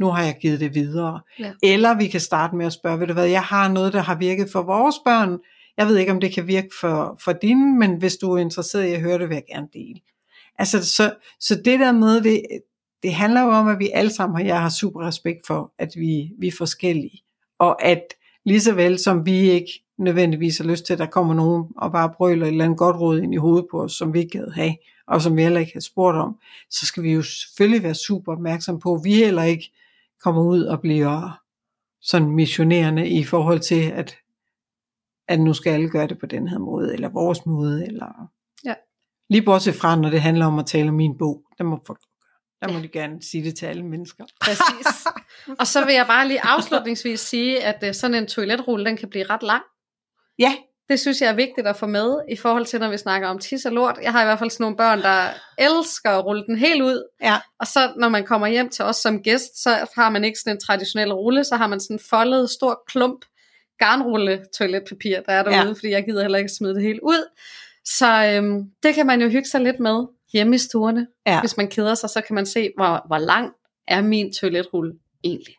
nu 0.00 0.06
har 0.06 0.22
jeg 0.22 0.36
givet 0.40 0.60
det 0.60 0.74
videre. 0.74 1.20
Ja. 1.38 1.52
Eller 1.62 1.94
vi 1.94 2.06
kan 2.06 2.20
starte 2.20 2.56
med 2.56 2.66
at 2.66 2.72
spørge, 2.72 3.00
ved 3.00 3.06
du 3.06 3.12
hvad, 3.12 3.26
jeg 3.26 3.42
har 3.42 3.68
noget, 3.68 3.92
der 3.92 4.00
har 4.00 4.14
virket 4.14 4.48
for 4.52 4.62
vores 4.62 4.96
børn, 5.04 5.38
jeg 5.76 5.86
ved 5.86 5.96
ikke, 5.96 6.12
om 6.12 6.20
det 6.20 6.34
kan 6.34 6.46
virke 6.46 6.70
for, 6.80 7.20
for 7.24 7.32
dine, 7.32 7.78
men 7.78 7.96
hvis 7.96 8.16
du 8.16 8.32
er 8.32 8.38
interesseret 8.38 8.86
i 8.86 8.92
at 8.92 9.00
høre 9.00 9.18
det, 9.18 9.28
vil 9.28 9.34
jeg 9.34 9.44
gerne 9.48 9.68
dele. 9.72 10.00
Altså, 10.58 10.90
så, 10.90 11.14
så 11.40 11.54
det 11.64 11.80
der 11.80 11.92
med, 11.92 12.20
det, 12.20 12.42
det 13.02 13.14
handler 13.14 13.42
jo 13.42 13.48
om, 13.48 13.68
at 13.68 13.78
vi 13.78 13.90
alle 13.94 14.10
sammen, 14.10 14.40
og 14.40 14.46
jeg 14.46 14.60
har 14.60 14.68
super 14.68 15.06
respekt 15.06 15.46
for, 15.46 15.72
at 15.78 15.88
vi, 15.96 16.30
vi 16.38 16.46
er 16.46 16.52
forskellige. 16.58 17.22
Og 17.60 17.84
at 17.84 18.02
lige 18.44 18.60
så 18.60 18.74
vel 18.74 18.98
som 18.98 19.26
vi 19.26 19.50
ikke 19.50 19.84
nødvendigvis 19.98 20.58
har 20.58 20.64
lyst 20.64 20.86
til, 20.86 20.92
at 20.92 20.98
der 20.98 21.06
kommer 21.06 21.34
nogen 21.34 21.64
og 21.76 21.92
bare 21.92 22.12
brøler 22.16 22.46
et 22.46 22.50
eller 22.50 22.64
andet 22.64 22.78
godt 22.78 22.96
råd 22.96 23.20
ind 23.20 23.34
i 23.34 23.36
hovedet 23.36 23.66
på 23.70 23.82
os, 23.82 23.92
som 23.92 24.14
vi 24.14 24.18
ikke 24.18 24.38
gad 24.38 24.50
have, 24.50 24.76
og 25.06 25.22
som 25.22 25.36
vi 25.36 25.42
heller 25.42 25.60
ikke 25.60 25.72
har 25.72 25.80
spurgt 25.80 26.16
om, 26.16 26.38
så 26.70 26.86
skal 26.86 27.02
vi 27.02 27.12
jo 27.12 27.22
selvfølgelig 27.22 27.82
være 27.82 27.94
super 27.94 28.32
opmærksom 28.32 28.80
på, 28.80 28.94
at 28.94 29.00
vi 29.04 29.14
heller 29.14 29.42
ikke 29.42 29.72
kommer 30.22 30.42
ud 30.42 30.62
og 30.62 30.80
bliver 30.80 31.40
sådan 32.00 32.30
missionerende 32.30 33.08
i 33.08 33.24
forhold 33.24 33.60
til, 33.60 33.90
at 33.90 34.16
at 35.28 35.40
nu 35.40 35.54
skal 35.54 35.70
alle 35.70 35.90
gøre 35.90 36.06
det 36.06 36.18
på 36.18 36.26
den 36.26 36.48
her 36.48 36.58
måde, 36.58 36.94
eller 36.94 37.08
vores 37.08 37.46
måde, 37.46 37.86
eller... 37.86 38.30
Ja. 38.64 38.74
Lige 39.28 39.42
bortset 39.42 39.74
fra, 39.74 39.96
når 39.96 40.10
det 40.10 40.20
handler 40.20 40.46
om 40.46 40.58
at 40.58 40.66
tale 40.66 40.88
om 40.88 40.94
min 40.94 41.18
bog, 41.18 41.42
der 41.58 41.64
må 41.64 41.82
folk 41.86 42.00
der 42.60 42.68
må 42.68 42.74
Ja. 42.74 42.82
de 42.82 42.88
gerne 42.88 43.22
sige 43.22 43.44
det 43.44 43.58
til 43.58 43.66
alle 43.66 43.82
mennesker. 43.82 44.24
Præcis. 44.40 45.06
og 45.58 45.66
så 45.66 45.84
vil 45.84 45.94
jeg 45.94 46.06
bare 46.06 46.28
lige 46.28 46.40
afslutningsvis 46.44 47.20
sige, 47.20 47.64
at 47.64 47.84
øh, 47.88 47.94
sådan 47.94 48.14
en 48.14 48.26
toiletrulle, 48.26 48.84
den 48.84 48.96
kan 48.96 49.10
blive 49.10 49.24
ret 49.30 49.42
lang. 49.42 49.62
Ja, 50.38 50.54
Det 50.88 51.00
synes 51.00 51.20
jeg 51.20 51.28
er 51.28 51.34
vigtigt 51.34 51.66
at 51.66 51.76
få 51.76 51.86
med, 51.86 52.18
i 52.30 52.36
forhold 52.36 52.66
til, 52.66 52.80
når 52.80 52.88
vi 52.90 52.96
snakker 52.98 53.28
om 53.28 53.38
tis 53.38 53.64
og 53.64 53.72
lort. 53.72 53.98
Jeg 54.02 54.12
har 54.12 54.22
i 54.22 54.24
hvert 54.24 54.38
fald 54.38 54.50
sådan 54.50 54.64
nogle 54.64 54.76
børn, 54.76 55.02
der 55.02 55.28
elsker 55.58 56.10
at 56.10 56.24
rulle 56.24 56.44
den 56.46 56.58
helt 56.58 56.82
ud. 56.82 57.08
ja, 57.22 57.36
Og 57.60 57.66
så 57.66 57.92
når 57.96 58.08
man 58.08 58.26
kommer 58.26 58.46
hjem 58.46 58.68
til 58.68 58.84
os 58.84 58.96
som 58.96 59.22
gæst, 59.22 59.62
så 59.62 59.86
har 59.96 60.10
man 60.10 60.24
ikke 60.24 60.38
sådan 60.38 60.56
en 60.56 60.60
traditionel 60.60 61.12
rulle, 61.12 61.44
så 61.44 61.56
har 61.56 61.66
man 61.66 61.80
sådan 61.80 61.96
en 61.96 62.00
foldet 62.10 62.50
stor 62.50 62.82
klump 62.86 63.24
garnrulle 63.78 64.44
toiletpapir, 64.58 65.20
der 65.20 65.32
er 65.32 65.42
derude, 65.42 65.56
ja. 65.68 65.72
fordi 65.72 65.90
jeg 65.90 66.04
gider 66.04 66.22
heller 66.22 66.38
ikke 66.38 66.52
smide 66.58 66.74
det 66.74 66.82
helt 66.82 67.00
ud. 67.02 67.28
Så 67.84 68.24
øhm, 68.24 68.62
det 68.82 68.94
kan 68.94 69.06
man 69.06 69.22
jo 69.22 69.28
hygge 69.28 69.48
sig 69.48 69.60
lidt 69.60 69.80
med 69.80 70.06
hjemme 70.32 70.54
i 70.54 70.58
stuerne. 70.58 71.06
ja. 71.26 71.40
Hvis 71.40 71.56
man 71.56 71.68
keder 71.68 71.94
sig, 71.94 72.10
så 72.10 72.20
kan 72.26 72.34
man 72.34 72.46
se, 72.46 72.70
hvor, 72.76 73.06
hvor 73.06 73.18
lang 73.18 73.52
er 73.88 74.02
min 74.02 74.32
toiletrulle 74.32 74.92
egentlig. 75.24 75.54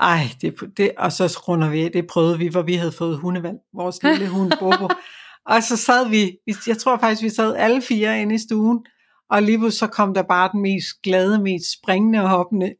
Ej, 0.00 0.22
det, 0.40 0.54
det, 0.76 0.90
og 0.98 1.12
så 1.12 1.40
runder 1.48 1.70
vi 1.70 1.84
af, 1.84 1.92
det 1.92 2.06
prøvede 2.06 2.38
vi, 2.38 2.48
hvor 2.48 2.62
vi 2.62 2.74
havde 2.74 2.92
fået 2.92 3.18
hundevalg, 3.18 3.56
vores 3.74 4.02
lille 4.02 4.28
hund 4.36 4.52
Bobo. 4.58 4.88
og 5.46 5.62
så 5.62 5.76
sad 5.76 6.08
vi, 6.08 6.38
jeg 6.66 6.78
tror 6.78 6.98
faktisk, 6.98 7.22
vi 7.22 7.28
sad 7.28 7.54
alle 7.56 7.82
fire 7.82 8.22
inde 8.22 8.34
i 8.34 8.38
stuen, 8.38 8.84
og 9.30 9.42
lige 9.42 9.70
så 9.70 9.86
kom 9.86 10.14
der 10.14 10.22
bare 10.22 10.50
den 10.52 10.62
mest 10.62 10.86
glade, 11.02 11.42
mest 11.42 11.64
springende 11.72 12.22
og 12.22 12.28
hoppende 12.28 12.74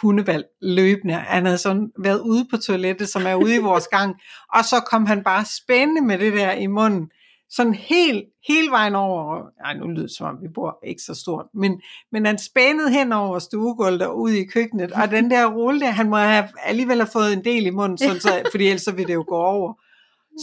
hundevalg 0.00 0.44
løbende. 0.62 1.14
Han 1.14 1.44
havde 1.44 1.58
sådan 1.58 1.90
været 2.02 2.20
ude 2.20 2.46
på 2.50 2.56
toilettet, 2.56 3.08
som 3.08 3.26
er 3.26 3.34
ude 3.34 3.54
i 3.54 3.58
vores 3.58 3.88
gang, 3.96 4.16
og 4.54 4.64
så 4.64 4.80
kom 4.90 5.06
han 5.06 5.24
bare 5.24 5.44
spændende 5.62 6.02
med 6.02 6.18
det 6.18 6.32
der 6.32 6.52
i 6.52 6.66
munden. 6.66 7.10
Sådan 7.50 7.74
helt, 7.74 8.24
hele 8.48 8.70
vejen 8.70 8.94
over, 8.94 9.42
ej 9.64 9.74
nu 9.74 9.86
lyder 9.86 10.06
det 10.06 10.16
som 10.16 10.26
om 10.26 10.42
vi 10.42 10.48
bor 10.54 10.78
ikke 10.86 11.02
så 11.02 11.14
stort, 11.14 11.46
men, 11.54 11.80
men 12.12 12.26
han 12.26 12.38
spændede 12.38 12.90
hen 12.90 13.12
over 13.12 13.38
stuegulvet 13.38 14.02
og 14.02 14.18
ud 14.20 14.30
i 14.30 14.44
køkkenet, 14.44 14.92
og 14.92 15.10
den 15.10 15.30
der 15.30 15.46
rulle 15.46 15.80
der, 15.80 15.90
han 15.90 16.08
må 16.10 16.16
have 16.16 16.48
alligevel 16.64 16.96
have 16.96 17.08
fået 17.12 17.32
en 17.32 17.44
del 17.44 17.66
i 17.66 17.70
munden, 17.70 17.98
sådan 17.98 18.20
så, 18.20 18.42
fordi 18.50 18.64
ellers 18.66 18.82
så 18.82 18.92
ville 18.92 19.08
det 19.08 19.14
jo 19.14 19.24
gå 19.28 19.36
over. 19.36 19.74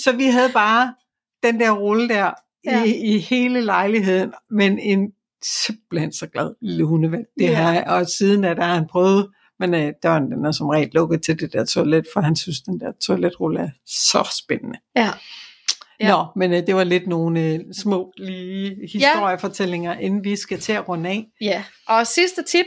Så 0.03 0.15
vi 0.15 0.25
havde 0.25 0.49
bare 0.53 0.93
den 1.43 1.59
der 1.59 1.71
rulle 1.71 2.09
der 2.09 2.31
Ja. 2.65 2.83
i, 2.83 2.95
i 3.15 3.19
hele 3.19 3.61
lejligheden, 3.61 4.33
men 4.51 4.79
en 4.79 5.11
simpelthen 5.65 6.11
så 6.13 6.27
glad 6.27 6.53
lille 6.61 6.83
hundevalg. 6.85 7.25
Det 7.39 7.45
Ja. 7.45 7.67
jeg, 7.67 7.83
og 7.87 8.05
siden 8.07 8.43
af, 8.43 8.55
der 8.55 8.63
har 8.63 8.73
han 8.73 8.87
prøvet, 8.87 9.29
men 9.59 9.73
øh, 9.73 9.93
døren 10.03 10.31
den 10.31 10.45
er 10.45 10.51
som 10.51 10.67
regel 10.69 10.89
lukket 10.93 11.21
til 11.23 11.39
det 11.39 11.53
der 11.53 11.65
toilet, 11.65 12.05
for 12.13 12.21
han 12.21 12.35
synes, 12.35 12.61
den 12.61 12.79
der 12.79 12.91
toiletrulle 12.91 13.59
er 13.59 13.69
så 13.85 14.37
spændende. 14.43 14.79
Ja. 14.95 15.09
Ja. 15.99 16.05
Ja. 16.07 16.11
Nå, 16.11 16.25
men 16.35 16.53
øh, 16.53 16.67
det 16.67 16.75
var 16.75 16.83
lidt 16.83 17.07
nogle 17.07 17.39
øh, 17.41 17.59
små 17.81 18.13
lige 18.17 18.75
historiefortællinger, 18.93 19.93
inden 19.93 20.23
vi 20.23 20.35
skal 20.35 20.59
til 20.59 20.73
at 20.73 20.87
runde 20.89 21.09
af. 21.09 21.25
Ja, 21.41 21.63
og 21.87 22.07
sidste 22.07 22.43
tip 22.43 22.65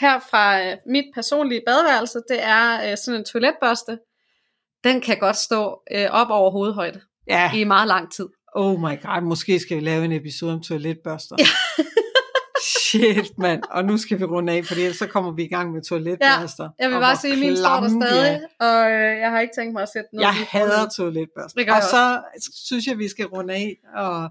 her 0.00 0.18
fra 0.30 0.62
øh, 0.62 0.76
mit 0.86 1.04
personlige 1.14 1.62
badeværelse, 1.66 2.18
det 2.28 2.42
er 2.42 2.90
øh, 2.90 2.96
sådan 2.96 3.20
en 3.20 3.24
toiletbørste. 3.24 3.98
Den 4.84 5.00
kan 5.00 5.18
godt 5.18 5.36
stå 5.36 5.80
øh, 5.94 6.06
op 6.10 6.30
over 6.30 6.50
hovedhøjde 6.50 7.00
Ja, 7.28 7.52
i 7.54 7.64
meget 7.64 7.88
lang 7.88 8.12
tid. 8.12 8.26
oh 8.56 8.80
my 8.80 9.02
god, 9.02 9.22
måske 9.22 9.58
skal 9.58 9.76
vi 9.76 9.82
lave 9.82 10.04
en 10.04 10.12
episode 10.12 10.52
om 10.52 10.62
toiletbørster. 10.62 11.36
Ja. 11.38 11.44
Shit, 12.90 13.38
mand. 13.38 13.62
Og 13.70 13.84
nu 13.84 13.98
skal 13.98 14.18
vi 14.18 14.24
runde 14.24 14.52
af, 14.52 14.64
for 14.64 14.74
ellers 14.74 14.96
så 14.96 15.06
kommer 15.06 15.32
vi 15.32 15.42
i 15.44 15.48
gang 15.48 15.72
med 15.72 15.82
toiletbørster. 15.82 16.68
Jeg 16.78 16.90
vil 16.90 16.96
bare 16.96 17.16
sige, 17.16 17.32
at 17.32 17.38
min 17.38 17.56
står 17.56 17.80
der 17.80 17.88
stadig, 17.88 18.40
og 18.60 18.90
øh, 18.90 19.18
jeg 19.18 19.30
har 19.30 19.40
ikke 19.40 19.54
tænkt 19.54 19.72
mig 19.72 19.82
at 19.82 19.88
sætte 19.88 20.08
noget. 20.12 20.26
Jeg 20.26 20.34
hader 20.48 20.88
toiletbørster. 20.96 21.74
Og 21.74 21.82
så 21.82 22.20
synes 22.64 22.86
jeg, 22.86 22.98
vi 22.98 23.08
skal 23.08 23.26
runde 23.26 23.54
af. 23.54 23.76
Og 23.94 24.30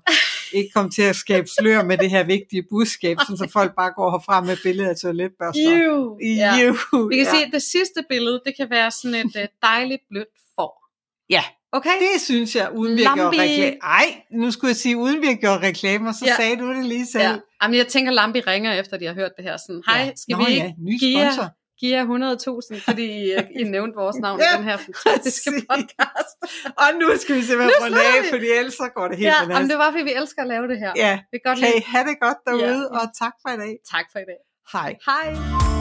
ikke 0.53 0.69
komme 0.75 0.91
til 0.91 1.01
at 1.01 1.15
skabe 1.15 1.47
slør 1.59 1.83
med 1.83 1.97
det 1.97 2.09
her 2.09 2.23
vigtige 2.23 2.63
budskab, 2.69 3.17
så 3.19 3.49
folk 3.53 3.75
bare 3.75 3.91
går 3.91 4.11
herfra 4.11 4.41
med 4.41 4.57
billeder 4.63 4.89
af 4.89 4.95
toiletbørster. 4.95 5.87
Ew. 5.87 6.17
Ja. 6.21 6.59
Ew, 6.61 7.07
Vi 7.07 7.15
kan 7.15 7.25
ja. 7.25 7.31
se, 7.31 7.37
at 7.37 7.51
det 7.53 7.61
sidste 7.61 8.03
billede, 8.09 8.41
det 8.45 8.53
kan 8.57 8.69
være 8.69 8.91
sådan 8.91 9.15
et 9.15 9.35
øh, 9.41 9.47
dejligt 9.61 10.01
blødt 10.09 10.35
får. 10.55 10.85
Ja. 11.29 11.43
Okay? 11.73 11.89
Det 12.13 12.21
synes 12.21 12.55
jeg, 12.55 12.69
uden 12.75 12.97
vi 12.97 13.03
har 13.03 13.15
gjort 13.15 13.35
Lambi. 13.35 13.39
reklame. 13.51 13.77
Ej, 13.83 14.05
nu 14.31 14.51
skulle 14.51 14.69
jeg 14.69 14.75
sige, 14.75 14.97
uden 14.97 15.21
vi 15.21 15.27
har 15.27 15.33
gjort 15.33 15.61
reklamer, 15.61 16.11
så 16.11 16.19
Ja. 16.25 16.31
ja. 16.31 16.35
sagde 16.35 16.55
du 16.57 16.73
det 16.73 16.85
lige 16.85 17.05
selv. 17.05 17.23
Ja. 17.23 17.35
Jamen, 17.63 17.77
jeg 17.77 17.87
tænker, 17.87 18.11
Lambi 18.11 18.39
ringer 18.39 18.73
efter, 18.73 18.97
de 18.97 19.05
har 19.05 19.13
hørt 19.13 19.31
det 19.37 19.43
her. 19.45 19.57
Sådan, 19.57 19.81
hej, 19.87 20.13
skal 20.15 20.37
Nå, 20.37 20.45
vi 20.45 20.53
ja, 20.53 20.71
ny 20.87 20.99
give 20.99 21.19
jer, 21.19 21.49
give 21.79 21.91
jer 21.97 22.05
100.000, 22.05 22.83
fordi 22.89 23.05
I, 23.05 23.35
I 23.59 23.63
nævnte 23.63 23.95
vores 23.95 24.15
navn 24.15 24.39
Ja, 24.39 24.53
i 24.53 24.57
den 24.57 24.63
her 24.63 24.77
fantastiske 24.77 25.49
præcis. 25.51 25.65
podcast. 25.69 26.33
Og 26.83 26.87
nu 27.01 27.07
skal 27.21 27.35
vi 27.35 27.41
simpelthen 27.41 27.71
prøve 27.79 27.93
vi. 28.23 28.29
fordi 28.33 28.47
ellers 28.59 28.73
så 28.73 28.87
går 28.95 29.07
det 29.07 29.17
helt 29.17 29.27
Ja, 29.27 29.33
jamen, 29.53 29.69
det 29.69 29.77
var, 29.77 29.91
fordi 29.91 30.03
vi 30.03 30.13
elsker 30.13 30.41
at 30.41 30.47
lave 30.47 30.67
det 30.67 30.77
her. 30.79 30.91
Ja, 30.95 31.13
Vi 31.31 31.37
kan 31.37 31.41
godt 31.49 31.59
kan 31.59 31.67
I 31.77 31.81
have 31.93 32.05
det 32.09 32.17
godt 32.21 32.37
derude, 32.47 32.81
Ja. 32.93 32.99
og 32.99 33.05
tak 33.21 33.33
for 33.41 33.49
i 33.55 33.57
dag. 33.57 33.73
Tak 33.91 34.05
for 34.11 34.19
i 34.19 34.27
dag. 34.31 34.39
Hej. 34.73 34.95
Hej. 35.09 35.78